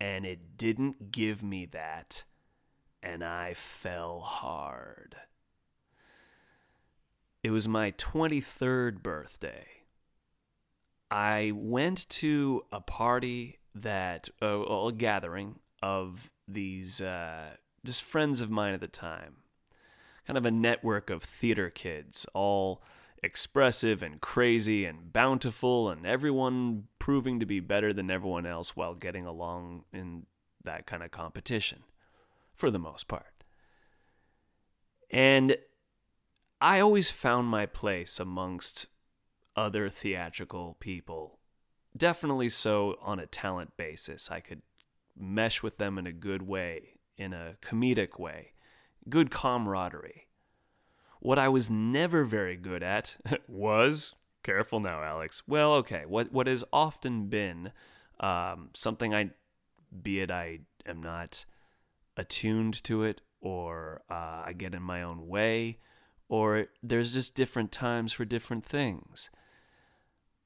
and 0.00 0.24
it 0.24 0.56
didn't 0.56 1.10
give 1.10 1.42
me 1.42 1.66
that, 1.72 2.22
and 3.02 3.24
I 3.24 3.54
fell 3.54 4.20
hard. 4.20 5.16
It 7.42 7.50
was 7.50 7.66
my 7.66 7.90
23rd 7.98 9.02
birthday. 9.02 9.66
I 11.10 11.50
went 11.52 12.08
to 12.10 12.62
a 12.70 12.80
party 12.80 13.58
that, 13.74 14.28
uh, 14.40 14.62
a 14.62 14.92
gathering 14.92 15.58
of 15.82 16.30
these 16.48 17.00
uh, 17.00 17.56
just 17.84 18.02
friends 18.02 18.40
of 18.40 18.50
mine 18.50 18.74
at 18.74 18.80
the 18.80 18.86
time, 18.86 19.36
kind 20.26 20.36
of 20.36 20.46
a 20.46 20.50
network 20.50 21.10
of 21.10 21.22
theater 21.22 21.70
kids, 21.70 22.26
all 22.34 22.82
expressive 23.22 24.02
and 24.02 24.20
crazy 24.20 24.84
and 24.84 25.12
bountiful, 25.12 25.88
and 25.90 26.06
everyone 26.06 26.84
proving 26.98 27.40
to 27.40 27.46
be 27.46 27.60
better 27.60 27.92
than 27.92 28.10
everyone 28.10 28.46
else 28.46 28.76
while 28.76 28.94
getting 28.94 29.26
along 29.26 29.84
in 29.92 30.26
that 30.62 30.86
kind 30.86 31.02
of 31.02 31.10
competition, 31.10 31.84
for 32.54 32.70
the 32.70 32.78
most 32.78 33.08
part. 33.08 33.44
And 35.10 35.56
I 36.60 36.80
always 36.80 37.10
found 37.10 37.48
my 37.48 37.66
place 37.66 38.18
amongst 38.18 38.86
other 39.54 39.88
theatrical 39.88 40.76
people. 40.80 41.38
Definitely 41.96 42.50
so 42.50 42.98
on 43.00 43.18
a 43.18 43.26
talent 43.26 43.76
basis. 43.76 44.30
I 44.30 44.40
could 44.40 44.62
mesh 45.16 45.62
with 45.62 45.78
them 45.78 45.98
in 45.98 46.06
a 46.06 46.12
good 46.12 46.42
way, 46.42 46.98
in 47.16 47.32
a 47.32 47.56
comedic 47.62 48.18
way, 48.18 48.52
good 49.08 49.30
camaraderie. 49.30 50.26
What 51.20 51.38
I 51.38 51.48
was 51.48 51.70
never 51.70 52.24
very 52.24 52.56
good 52.56 52.82
at 52.82 53.16
was 53.48 54.14
careful 54.42 54.80
now, 54.80 55.02
Alex. 55.02 55.42
Well, 55.46 55.74
okay. 55.74 56.04
What 56.06 56.32
what 56.32 56.46
has 56.46 56.62
often 56.72 57.26
been 57.26 57.72
um, 58.20 58.70
something 58.74 59.14
I, 59.14 59.30
be 60.02 60.20
it 60.20 60.30
I 60.30 60.60
am 60.86 61.02
not 61.02 61.44
attuned 62.16 62.82
to 62.84 63.02
it, 63.02 63.20
or 63.40 64.02
uh, 64.10 64.42
I 64.46 64.54
get 64.56 64.74
in 64.74 64.82
my 64.82 65.02
own 65.02 65.26
way, 65.26 65.78
or 66.28 66.66
there's 66.82 67.12
just 67.12 67.34
different 67.34 67.72
times 67.72 68.12
for 68.12 68.24
different 68.24 68.64
things. 68.64 69.30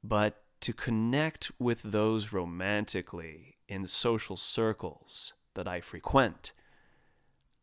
But 0.03 0.43
to 0.63 0.73
connect 0.73 1.51
with 1.59 1.83
those 1.83 2.33
romantically 2.33 3.57
in 3.71 3.87
social 3.87 4.37
circles 4.37 5.33
that 5.55 5.67
I 5.67 5.81
frequent 5.81 6.53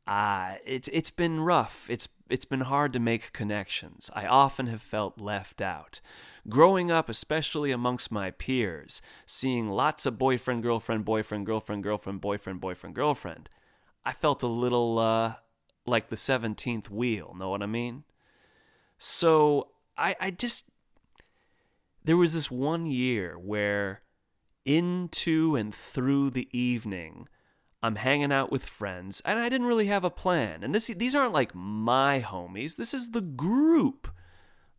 uh, 0.08 0.56
it's 0.66 0.88
it's 0.88 1.10
been 1.10 1.42
rough. 1.42 1.86
It's 1.90 2.08
it's 2.30 2.46
been 2.46 2.62
hard 2.62 2.94
to 2.94 3.00
make 3.00 3.34
connections. 3.34 4.10
I 4.16 4.26
often 4.26 4.68
have 4.68 4.82
felt 4.82 5.20
left 5.20 5.62
out. 5.62 6.00
Growing 6.48 6.90
up, 6.90 7.10
especially 7.10 7.72
amongst 7.72 8.10
my 8.10 8.32
peers, 8.32 9.02
seeing 9.26 9.70
lots 9.70 10.06
of 10.06 10.18
boyfriend, 10.18 10.64
girlfriend, 10.64 11.04
boyfriend, 11.04 11.46
girlfriend, 11.46 11.84
girlfriend, 11.84 12.22
boyfriend, 12.22 12.62
boyfriend, 12.62 12.96
girlfriend, 12.96 13.50
I 14.06 14.14
felt 14.14 14.44
a 14.44 14.48
little 14.48 14.98
uh, 14.98 15.36
like 15.86 16.08
the 16.08 16.16
17th 16.16 16.90
wheel, 16.90 17.36
know 17.38 17.50
what 17.50 17.62
I 17.62 17.66
mean? 17.66 18.06
So 18.98 19.72
I, 19.98 20.16
I 20.22 20.32
just, 20.32 20.70
there 22.06 22.16
was 22.16 22.34
this 22.34 22.50
one 22.50 22.86
year 22.86 23.38
where 23.38 24.04
into 24.68 25.56
and 25.56 25.74
through 25.74 26.30
the 26.30 26.50
evening, 26.52 27.28
I'm 27.82 27.96
hanging 27.96 28.34
out 28.34 28.52
with 28.52 28.66
friends, 28.66 29.22
and 29.24 29.40
I 29.40 29.50
didn't 29.50 29.68
really 29.68 29.88
have 29.88 30.04
a 30.04 30.10
plan. 30.10 30.62
And 30.62 30.76
this, 30.76 30.88
these 30.88 31.16
aren't 31.16 31.34
like 31.34 31.56
my 31.56 32.22
homies. 32.22 32.76
This 32.76 32.94
is 32.94 33.12
the 33.12 33.22
group 33.22 34.10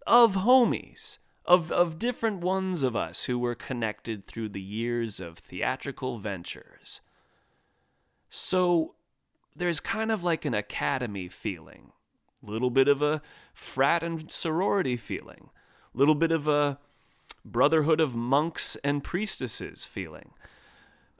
of 0.06 0.36
homies, 0.36 1.18
of, 1.46 1.72
of 1.72 1.98
different 1.98 2.40
ones 2.40 2.82
of 2.82 2.94
us 2.94 3.24
who 3.24 3.38
were 3.38 3.54
connected 3.54 4.26
through 4.26 4.50
the 4.50 4.60
years 4.60 5.20
of 5.20 5.38
theatrical 5.38 6.18
ventures. 6.18 7.00
So 8.28 8.94
there's 9.56 9.80
kind 9.80 10.12
of 10.12 10.22
like 10.22 10.44
an 10.44 10.54
academy 10.54 11.28
feeling, 11.28 11.92
little 12.42 12.70
bit 12.70 12.88
of 12.88 13.00
a 13.00 13.22
frat 13.54 14.02
and 14.02 14.30
sorority 14.30 14.98
feeling, 14.98 15.48
a 15.94 15.98
little 15.98 16.14
bit 16.14 16.30
of 16.30 16.46
a 16.46 16.78
brotherhood 17.52 18.00
of 18.00 18.16
monks 18.16 18.76
and 18.84 19.04
priestesses 19.04 19.84
feeling. 19.84 20.32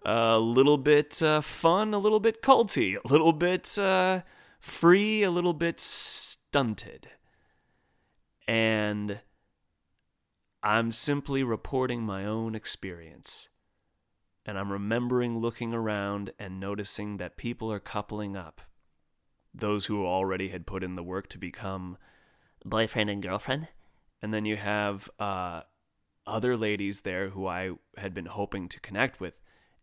A 0.05 0.39
little 0.39 0.79
bit 0.79 1.21
uh, 1.23 1.41
fun, 1.41 1.93
a 1.93 1.99
little 1.99 2.21
bit 2.21 2.43
culty, 2.43 2.97
a 2.97 3.09
little 3.09 3.33
bit 3.33 3.79
uh, 3.79 4.23
free, 4.61 5.23
a 5.23 5.31
little 5.31 5.53
bit 5.53 5.81
stunted. 5.81 7.09
And 8.47 9.21
I'm 10.63 10.91
simply 10.91 11.43
reporting 11.43 12.03
my 12.03 12.25
own 12.25 12.55
experience. 12.55 13.49
And 14.47 14.59
I'm 14.59 14.73
remembering 14.73 15.39
looking 15.39 15.75
around 15.75 16.33
and 16.39 16.59
noticing 16.59 17.19
that 17.19 17.37
people 17.37 17.71
are 17.71 17.81
coupling 17.81 18.37
up. 18.37 18.63
Those 19.55 19.87
who 19.87 20.07
already 20.07 20.49
had 20.49 20.67
put 20.67 20.83
in 20.83 20.95
the 20.95 21.03
work 21.03 21.29
to 21.31 21.39
become 21.39 21.99
boyfriend 22.65 23.11
and 23.11 23.23
girlfriend. 23.23 23.69
And 24.23 24.33
then 24.33 24.45
you 24.45 24.57
have 24.57 25.11
uh, 25.19 25.63
other 26.29 26.57
ladies 26.57 27.01
there 27.01 27.31
who 27.31 27.47
I 27.47 27.73
had 27.97 28.15
been 28.15 28.27
hoping 28.27 28.69
to 28.69 28.81
connect 28.81 29.21
with, 29.21 29.35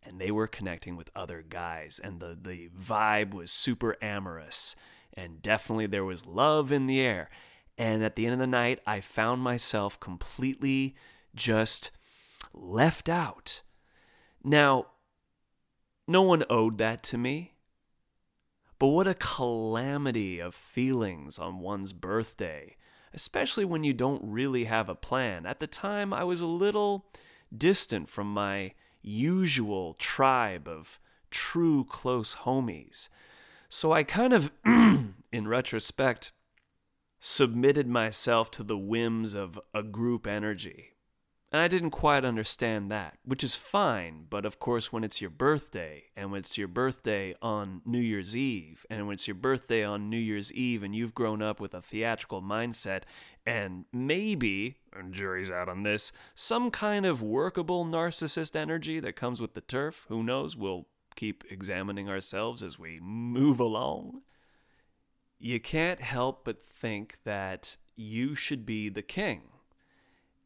and 0.03 0.19
they 0.19 0.31
were 0.31 0.47
connecting 0.47 0.95
with 0.95 1.11
other 1.15 1.43
guys, 1.47 1.99
and 2.01 2.19
the, 2.19 2.37
the 2.39 2.69
vibe 2.69 3.33
was 3.33 3.51
super 3.51 3.97
amorous, 4.01 4.75
and 5.13 5.41
definitely 5.41 5.87
there 5.87 6.05
was 6.05 6.25
love 6.25 6.71
in 6.71 6.87
the 6.87 7.01
air. 7.01 7.29
And 7.77 8.03
at 8.03 8.15
the 8.15 8.25
end 8.25 8.33
of 8.33 8.39
the 8.39 8.47
night, 8.47 8.79
I 8.87 9.01
found 9.01 9.41
myself 9.41 9.99
completely 9.99 10.95
just 11.35 11.91
left 12.53 13.09
out. 13.09 13.61
Now, 14.43 14.87
no 16.07 16.21
one 16.21 16.43
owed 16.49 16.77
that 16.77 17.03
to 17.03 17.17
me. 17.17 17.53
But 18.77 18.87
what 18.87 19.07
a 19.07 19.13
calamity 19.13 20.39
of 20.39 20.53
feelings 20.53 21.39
on 21.39 21.59
one's 21.59 21.93
birthday 21.93 22.75
especially 23.15 23.65
when 23.65 23.83
you 23.83 23.93
don't 23.93 24.21
really 24.23 24.65
have 24.65 24.89
a 24.89 24.95
plan. 24.95 25.45
At 25.45 25.59
the 25.59 25.67
time, 25.67 26.13
I 26.13 26.23
was 26.25 26.41
a 26.41 26.47
little 26.47 27.05
distant 27.55 28.09
from 28.09 28.31
my 28.31 28.73
usual 29.01 29.93
tribe 29.93 30.67
of 30.67 30.99
true 31.31 31.85
close 31.85 32.35
homies. 32.35 33.07
So 33.69 33.93
I 33.93 34.03
kind 34.03 34.33
of, 34.33 34.51
in 34.65 35.47
retrospect, 35.47 36.31
submitted 37.19 37.87
myself 37.87 38.51
to 38.51 38.63
the 38.63 38.77
whims 38.77 39.33
of 39.33 39.59
a 39.73 39.81
group 39.81 40.27
energy. 40.27 40.94
And 41.55 41.61
I 41.61 41.69
didn't 41.69 41.91
quite 41.91 42.25
understand 42.25 42.91
that, 42.91 43.17
which 43.23 43.41
is 43.41 43.55
fine. 43.55 44.25
But 44.29 44.43
of 44.43 44.59
course, 44.59 44.91
when 44.91 45.05
it's 45.05 45.21
your 45.21 45.29
birthday, 45.29 46.03
and 46.13 46.29
when 46.29 46.39
it's 46.39 46.57
your 46.57 46.67
birthday 46.67 47.33
on 47.41 47.81
New 47.85 48.01
Year's 48.01 48.35
Eve, 48.35 48.85
and 48.89 49.07
when 49.07 49.13
it's 49.13 49.25
your 49.25 49.35
birthday 49.35 49.81
on 49.81 50.09
New 50.09 50.17
Year's 50.17 50.51
Eve, 50.51 50.83
and 50.83 50.93
you've 50.93 51.15
grown 51.15 51.41
up 51.41 51.61
with 51.61 51.73
a 51.73 51.81
theatrical 51.81 52.41
mindset, 52.41 53.03
and 53.45 53.85
maybe, 53.93 54.79
and 54.91 55.13
jury's 55.13 55.49
out 55.49 55.69
on 55.69 55.83
this, 55.83 56.11
some 56.35 56.71
kind 56.71 57.05
of 57.05 57.21
workable 57.21 57.85
narcissist 57.85 58.53
energy 58.57 58.99
that 58.99 59.15
comes 59.15 59.39
with 59.39 59.53
the 59.53 59.61
turf, 59.61 60.03
who 60.09 60.23
knows? 60.23 60.57
We'll 60.57 60.87
keep 61.15 61.45
examining 61.49 62.09
ourselves 62.09 62.63
as 62.63 62.77
we 62.77 62.99
move 63.01 63.61
along. 63.61 64.23
You 65.39 65.61
can't 65.61 66.01
help 66.01 66.43
but 66.43 66.65
think 66.65 67.19
that 67.23 67.77
you 67.95 68.35
should 68.35 68.65
be 68.65 68.89
the 68.89 69.01
king. 69.01 69.43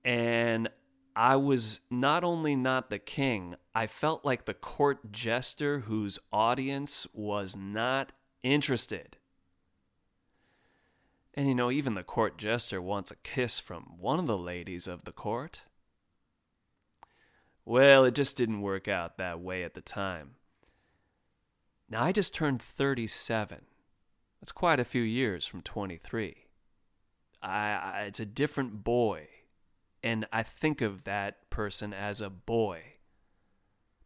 And 0.06 0.69
I 1.15 1.36
was 1.36 1.82
not 1.89 2.24
only 2.24 2.56
not 2.56 2.89
the 2.89 3.00
king, 3.00 3.56
I 3.76 3.88
felt 3.88 4.24
like 4.24 4.45
the 4.45 4.54
court 4.54 5.12
jester 5.12 5.82
whose 5.82 6.19
audience 6.32 7.08
was 7.13 7.56
not 7.56 8.12
interested. 8.43 9.17
And 11.34 11.48
you 11.48 11.56
know, 11.56 11.72
even 11.72 11.93
the 11.93 12.04
court 12.04 12.38
jester 12.38 12.82
wants 12.82 13.12
a 13.12 13.15
kiss 13.17 13.60
from 13.60 13.95
one 14.00 14.19
of 14.19 14.26
the 14.26 14.38
ladies 14.38 14.88
of 14.88 15.06
the 15.06 15.12
court. 15.12 15.62
Well, 17.65 18.04
it 18.04 18.15
just 18.15 18.36
didn't 18.36 18.62
work 18.62 18.88
out 18.88 19.17
that 19.17 19.39
way 19.39 19.63
at 19.63 19.74
the 19.74 19.82
time. 19.82 20.36
Now, 21.89 22.04
I 22.04 22.12
just 22.12 22.34
turned 22.34 22.62
37. 22.62 23.62
That's 24.41 24.52
quite 24.52 24.80
a 24.80 24.86
few 24.86 25.02
years 25.02 25.45
from 25.45 25.62
23. 25.62 26.45
I, 27.41 27.50
I, 27.50 28.04
it's 28.08 28.19
a 28.19 28.26
different 28.26 28.84
boy 28.84 29.28
and 30.04 30.26
I 30.32 30.44
think 30.44 30.82
of 30.82 31.04
that 31.04 31.50
person 31.50 31.94
as 31.94 32.22
a 32.22 32.30
boy. 32.30 32.82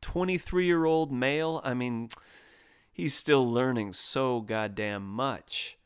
23 0.01 0.65
year 0.65 0.85
old 0.85 1.11
male, 1.11 1.61
I 1.63 1.73
mean, 1.73 2.09
he's 2.91 3.13
still 3.13 3.49
learning 3.49 3.93
so 3.93 4.41
goddamn 4.41 5.07
much. 5.07 5.77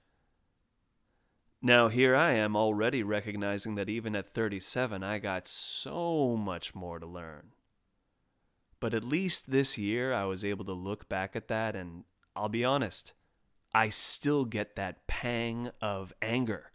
Now, 1.62 1.88
here 1.88 2.16
I 2.16 2.34
am 2.34 2.56
already 2.56 3.04
recognizing 3.04 3.76
that 3.76 3.90
even 3.90 4.16
at 4.16 4.34
37, 4.34 5.04
I 5.04 5.18
got 5.18 5.48
so 5.48 6.36
much 6.36 6.76
more 6.76 7.00
to 7.00 7.06
learn. 7.06 7.52
But 8.80 8.94
at 8.94 9.04
least 9.04 9.52
this 9.52 9.78
year, 9.78 10.14
I 10.14 10.26
was 10.26 10.46
able 10.46 10.66
to 10.66 10.74
look 10.74 11.10
back 11.10 11.36
at 11.36 11.48
that, 11.48 11.76
and 11.76 12.04
I'll 12.36 12.50
be 12.50 12.64
honest, 12.64 13.14
I 13.74 13.90
still 13.90 14.46
get 14.46 14.76
that 14.76 15.08
pang 15.08 15.72
of 15.82 16.14
anger 16.22 16.72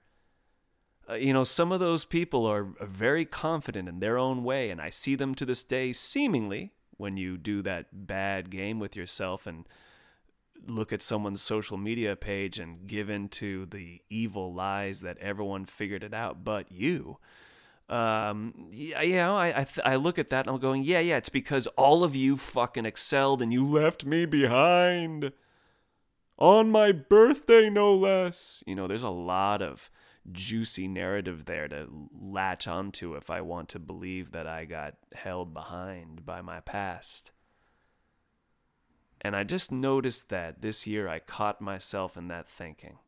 uh, 1.12 1.16
you 1.16 1.32
know, 1.32 1.44
some 1.44 1.72
of 1.72 1.80
those 1.80 2.04
people 2.04 2.46
are, 2.46 2.68
are 2.80 2.86
very 2.86 3.24
confident 3.24 3.88
in 3.88 4.00
their 4.00 4.18
own 4.18 4.44
way, 4.44 4.70
and 4.70 4.80
I 4.80 4.90
see 4.90 5.14
them 5.14 5.34
to 5.36 5.44
this 5.44 5.62
day 5.62 5.92
seemingly 5.92 6.72
when 6.96 7.16
you 7.16 7.36
do 7.36 7.62
that 7.62 8.06
bad 8.06 8.50
game 8.50 8.78
with 8.78 8.96
yourself 8.96 9.46
and 9.46 9.66
look 10.66 10.92
at 10.92 11.02
someone's 11.02 11.42
social 11.42 11.76
media 11.76 12.14
page 12.14 12.58
and 12.58 12.86
give 12.86 13.10
in 13.10 13.28
to 13.28 13.66
the 13.66 14.00
evil 14.08 14.54
lies 14.54 15.00
that 15.00 15.18
everyone 15.18 15.64
figured 15.64 16.04
it 16.04 16.14
out 16.14 16.44
but 16.44 16.70
you. 16.70 17.18
Um, 17.88 18.68
yeah, 18.70 19.02
you 19.02 19.16
know, 19.16 19.36
I 19.36 19.48
I, 19.48 19.64
th- 19.64 19.84
I 19.84 19.96
look 19.96 20.18
at 20.18 20.30
that 20.30 20.46
and 20.46 20.54
I'm 20.54 20.60
going, 20.60 20.82
yeah, 20.82 21.00
yeah, 21.00 21.16
it's 21.16 21.28
because 21.28 21.66
all 21.68 22.04
of 22.04 22.14
you 22.14 22.36
fucking 22.36 22.86
excelled 22.86 23.42
and 23.42 23.52
you 23.52 23.66
left 23.66 24.06
me 24.06 24.24
behind 24.24 25.32
on 26.38 26.70
my 26.70 26.92
birthday, 26.92 27.68
no 27.68 27.92
less. 27.92 28.62
You 28.66 28.76
know, 28.76 28.86
there's 28.86 29.02
a 29.02 29.10
lot 29.10 29.60
of 29.60 29.90
juicy 30.30 30.86
narrative 30.86 31.46
there 31.46 31.68
to 31.68 31.88
latch 32.12 32.68
onto 32.68 33.14
if 33.14 33.30
I 33.30 33.40
want 33.40 33.68
to 33.70 33.78
believe 33.78 34.30
that 34.32 34.46
I 34.46 34.64
got 34.64 34.94
held 35.14 35.52
behind 35.52 36.24
by 36.24 36.40
my 36.40 36.60
past. 36.60 37.32
And 39.20 39.34
I 39.36 39.44
just 39.44 39.72
noticed 39.72 40.28
that 40.30 40.62
this 40.62 40.86
year 40.86 41.08
I 41.08 41.18
caught 41.18 41.60
myself 41.60 42.16
in 42.16 42.28
that 42.28 42.48
thinking. 42.48 42.98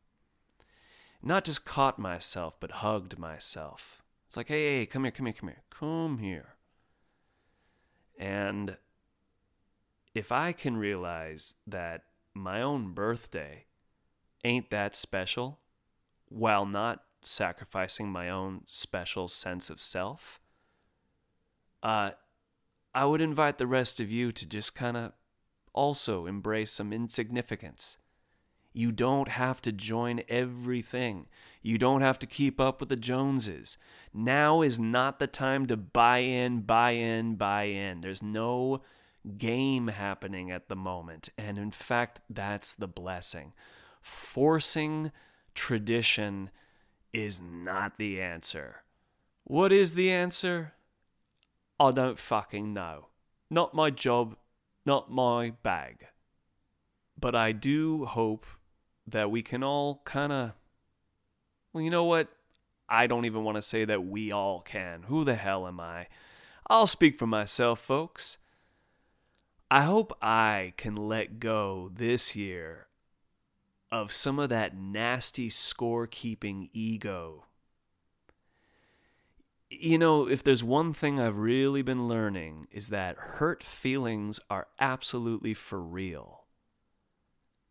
Not 1.21 1.43
just 1.43 1.65
caught 1.65 1.99
myself, 1.99 2.57
but 2.59 2.71
hugged 2.71 3.17
myself. 3.17 4.01
It's 4.27 4.37
like, 4.37 4.47
hey, 4.47 4.79
hey, 4.79 4.85
come 4.85 5.03
here, 5.03 5.11
come 5.11 5.25
here, 5.25 5.33
come 5.33 5.49
here, 5.49 5.63
come 5.69 6.17
here. 6.19 6.55
And 8.17 8.77
if 10.13 10.31
I 10.31 10.53
can 10.53 10.77
realize 10.77 11.55
that 11.67 12.03
my 12.33 12.61
own 12.61 12.93
birthday 12.93 13.65
ain't 14.43 14.69
that 14.69 14.95
special, 14.95 15.59
while 16.29 16.65
not 16.65 17.03
sacrificing 17.23 18.09
my 18.11 18.29
own 18.29 18.61
special 18.67 19.27
sense 19.27 19.69
of 19.69 19.81
self, 19.81 20.39
uh, 21.83 22.11
I 22.93 23.05
would 23.05 23.21
invite 23.21 23.57
the 23.57 23.67
rest 23.67 23.99
of 23.99 24.09
you 24.11 24.31
to 24.31 24.47
just 24.47 24.75
kind 24.75 24.95
of 24.95 25.11
also 25.73 26.25
embrace 26.25 26.71
some 26.71 26.93
insignificance. 26.93 27.97
You 28.73 28.91
don't 28.91 29.29
have 29.29 29.61
to 29.61 29.71
join 29.71 30.21
everything. 30.27 31.27
You 31.61 31.77
don't 31.77 32.01
have 32.01 32.19
to 32.19 32.27
keep 32.27 32.59
up 32.59 32.79
with 32.79 32.89
the 32.89 32.95
Joneses. 32.95 33.77
Now 34.13 34.61
is 34.61 34.79
not 34.79 35.19
the 35.19 35.27
time 35.27 35.65
to 35.67 35.77
buy 35.77 36.19
in, 36.19 36.61
buy 36.61 36.91
in, 36.91 37.35
buy 37.35 37.63
in. 37.63 38.01
There's 38.01 38.21
no 38.21 38.81
game 39.37 39.87
happening 39.87 40.51
at 40.51 40.67
the 40.67 40.75
moment. 40.75 41.29
And 41.37 41.57
in 41.57 41.71
fact, 41.71 42.21
that's 42.29 42.73
the 42.73 42.87
blessing. 42.87 43.53
Forcing 44.01 45.11
tradition 45.55 46.51
is 47.11 47.41
not 47.41 47.97
the 47.97 48.21
answer. 48.21 48.83
What 49.45 49.71
is 49.71 49.95
the 49.95 50.11
answer? 50.11 50.73
I 51.79 51.91
don't 51.91 52.19
fucking 52.19 52.73
know. 52.73 53.07
Not 53.49 53.73
my 53.73 53.89
job, 53.89 54.35
not 54.85 55.11
my 55.11 55.53
bag. 55.63 56.07
but 57.17 57.35
I 57.35 57.51
do 57.53 58.05
hope 58.05 58.45
that 59.07 59.31
we 59.31 59.41
can 59.41 59.63
all 59.63 60.01
kind 60.05 60.31
of. 60.31 60.51
Well, 61.71 61.83
you 61.83 61.89
know 61.89 62.03
what? 62.03 62.29
I 62.87 63.07
don't 63.07 63.25
even 63.25 63.43
want 63.43 63.57
to 63.57 63.61
say 63.61 63.85
that 63.85 64.05
we 64.05 64.31
all 64.31 64.61
can. 64.61 65.03
Who 65.03 65.23
the 65.23 65.35
hell 65.35 65.67
am 65.67 65.79
I? 65.79 66.07
I'll 66.67 66.87
speak 66.87 67.15
for 67.17 67.27
myself, 67.27 67.79
folks. 67.79 68.37
I 69.71 69.81
hope 69.81 70.15
I 70.21 70.73
can 70.77 70.95
let 70.95 71.39
go 71.39 71.89
this 71.93 72.35
year 72.35 72.87
of 74.01 74.11
some 74.11 74.39
of 74.39 74.49
that 74.49 74.75
nasty 74.75 75.49
scorekeeping 75.49 76.69
ego. 76.73 77.45
You 79.69 79.97
know, 79.97 80.27
if 80.27 80.43
there's 80.43 80.63
one 80.63 80.93
thing 80.93 81.17
I've 81.19 81.37
really 81.37 81.81
been 81.81 82.07
learning 82.07 82.67
is 82.71 82.89
that 82.89 83.15
hurt 83.17 83.63
feelings 83.63 84.39
are 84.49 84.67
absolutely 84.81 85.53
for 85.53 85.81
real. 85.81 86.43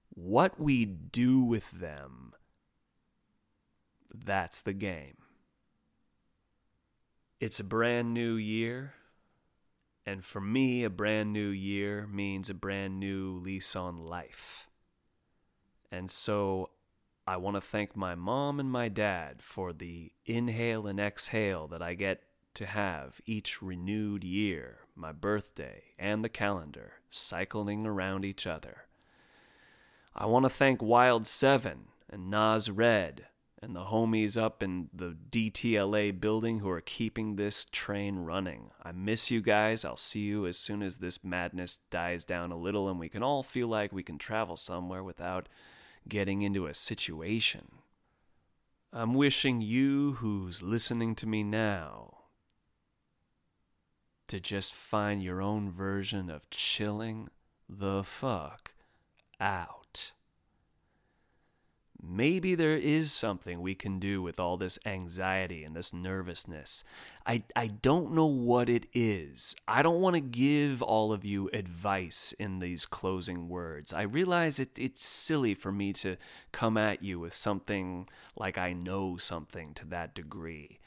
What 0.09 0.59
we 0.59 0.87
do 0.87 1.41
with 1.41 1.70
them, 1.70 2.33
that's 4.12 4.62
the 4.62 4.72
game. 4.72 5.18
It's 7.39 7.61
a 7.61 7.64
brand 7.64 8.14
new 8.14 8.35
year. 8.35 8.95
And 10.07 10.25
for 10.25 10.41
me, 10.41 10.85
a 10.85 10.91
brand 10.91 11.35
new 11.35 11.49
year 11.49 12.07
means 12.07 12.49
a 12.49 12.55
brand 12.55 12.99
new 12.99 13.33
lease 13.33 13.77
on 13.77 13.99
life. 13.99 14.64
And 15.95 16.11
so 16.11 16.70
I 17.24 17.36
want 17.36 17.57
to 17.57 17.61
thank 17.61 17.95
my 17.95 18.16
mom 18.16 18.59
and 18.59 18.70
my 18.70 18.88
dad 18.88 19.42
for 19.42 19.72
the 19.72 20.11
inhale 20.26 20.88
and 20.88 20.99
exhale 20.99 21.68
that 21.68 21.80
I 21.80 21.95
get 21.95 22.24
to 22.55 22.66
have 22.66 23.20
each 23.26 23.62
renewed 23.62 24.24
year, 24.24 24.80
my 24.97 25.12
birthday, 25.12 25.82
and 25.97 26.24
the 26.24 26.28
calendar 26.28 26.95
cycling 27.11 27.86
around 27.86 28.24
each 28.24 28.45
other. 28.45 28.86
I 30.16 30.26
want 30.26 30.47
to 30.47 30.51
thank 30.51 30.82
Wild 30.82 31.28
7 31.28 31.84
and 32.11 32.30
Nas 32.30 32.68
Red 32.70 33.26
and 33.62 33.74
the 33.74 33.84
homies 33.84 34.36
up 34.36 34.62
in 34.62 34.88
the 34.92 35.16
DTLA 35.30 36.20
building 36.20 36.59
who 36.59 36.68
are 36.68 36.80
keeping 36.80 37.36
this 37.36 37.64
train 37.64 38.18
running. 38.18 38.70
I 38.82 38.90
miss 38.92 39.30
you 39.30 39.40
guys. 39.40 39.84
I'll 39.84 39.97
see 39.97 40.20
you 40.20 40.45
as 40.47 40.59
soon 40.59 40.82
as 40.82 40.99
this 40.99 41.24
madness 41.24 41.78
dies 41.88 42.24
down 42.24 42.53
a 42.53 42.59
little 42.59 42.90
and 42.90 42.99
we 43.01 43.09
can 43.09 43.22
all 43.22 43.42
feel 43.42 43.68
like 43.68 43.92
we 43.92 44.03
can 44.03 44.18
travel 44.18 44.57
somewhere 44.57 45.03
without 45.03 45.49
getting 46.09 46.42
into 46.42 46.66
a 46.66 46.74
situation. 46.74 47.78
I'm 48.92 49.14
wishing 49.14 49.61
you 49.61 50.14
who's 50.14 50.62
listening 50.62 51.14
to 51.16 51.26
me 51.26 51.42
now 51.42 52.18
to 54.28 54.40
just 54.40 54.72
find 54.72 55.22
your 55.22 55.42
own 55.42 55.70
version 55.70 56.30
of 56.30 56.48
chilling 56.50 57.28
the 57.68 58.05
fuck 58.05 58.72
out 59.40 59.84
maybe 62.09 62.55
there 62.55 62.76
is 62.76 63.12
something 63.12 63.61
we 63.61 63.74
can 63.74 63.98
do 63.98 64.22
with 64.22 64.38
all 64.38 64.57
this 64.57 64.78
anxiety 64.84 65.64
and 65.64 65.74
this 65.74 65.92
nervousness. 65.92 66.84
I, 67.26 67.44
I 67.57 67.68
don't 67.68 68.12
know 68.12 68.26
what 68.26 68.68
it 68.68 68.86
is. 68.92 69.57
I 69.66 69.82
don't 69.82 70.00
want 70.00 70.14
to 70.14 70.20
give 70.20 70.82
all 70.82 71.12
of 71.12 71.24
you 71.24 71.48
advice 71.52 72.34
in 72.38 72.59
these 72.59 72.86
closing 72.86 73.48
words. 73.48 73.92
I 73.92 74.02
realize 74.02 74.59
it, 74.59 74.78
it's 74.78 75.05
silly 75.05 75.55
for 75.55 75.72
me 75.72 75.92
to 75.94 76.16
come 76.52 76.76
at 76.76 77.02
you 77.02 77.18
with 77.20 77.34
something 77.34 78.09
like 78.36 78.59
I 78.59 78.72
know 78.72 79.16
something 79.16 79.74
to 79.74 79.86
that 79.86 80.14
degree. 80.14 80.78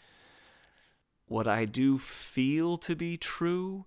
What 1.28 1.48
I 1.48 1.66
do 1.66 1.98
feel 1.98 2.78
to 2.80 2.96
be 2.96 3.18
true 3.18 3.86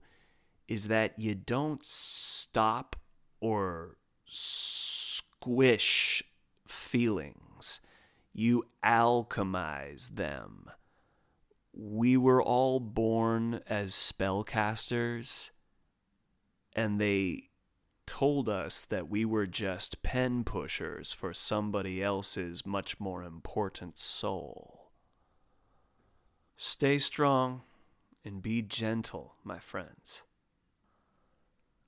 is 0.69 0.89
that 0.89 1.19
you 1.19 1.35
don't 1.35 1.85
stop 1.85 2.97
or 3.41 3.97
squish 4.27 6.23
feelings. 6.71 7.81
You 8.33 8.65
alchemize 8.85 10.11
them. 10.11 10.71
We 11.73 12.17
were 12.17 12.43
all 12.43 12.81
born 12.81 13.61
as 13.69 13.93
spellcasters, 13.93 15.51
and 16.75 17.01
they 17.01 17.51
told 18.07 18.49
us 18.49 18.83
that 18.85 19.09
we 19.09 19.25
were 19.25 19.47
just 19.47 20.03
pen 20.03 20.43
pushers 20.43 21.13
for 21.13 21.33
somebody 21.33 22.03
else's 22.03 22.67
much 22.67 22.99
more 22.99 23.23
important 23.23 23.99
soul. 23.99 24.91
Stay 26.57 26.99
strong 26.99 27.63
and 28.25 28.43
be 28.43 28.63
gentle, 28.63 29.37
my 29.45 29.59
friends. 29.59 30.23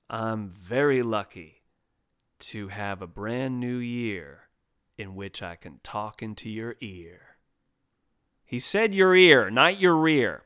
I'm 0.09 0.49
very 0.49 1.03
lucky 1.03 1.63
to 2.39 2.69
have 2.69 3.01
a 3.01 3.07
brand 3.07 3.59
new 3.59 3.77
year 3.77 4.42
in 5.03 5.15
which 5.15 5.43
I 5.43 5.55
can 5.55 5.79
talk 5.83 6.23
into 6.23 6.49
your 6.49 6.75
ear. 6.81 7.35
He 8.45 8.59
said 8.59 8.95
your 8.95 9.15
ear, 9.15 9.51
not 9.51 9.79
your 9.79 9.95
rear. 9.95 10.43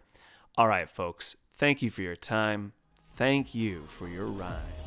All 0.57 0.67
right, 0.67 0.89
folks, 0.89 1.37
thank 1.53 1.81
you 1.81 1.91
for 1.91 2.01
your 2.01 2.15
time. 2.15 2.73
Thank 3.15 3.53
you 3.55 3.83
for 3.87 4.07
your 4.07 4.25
rhyme. 4.25 4.86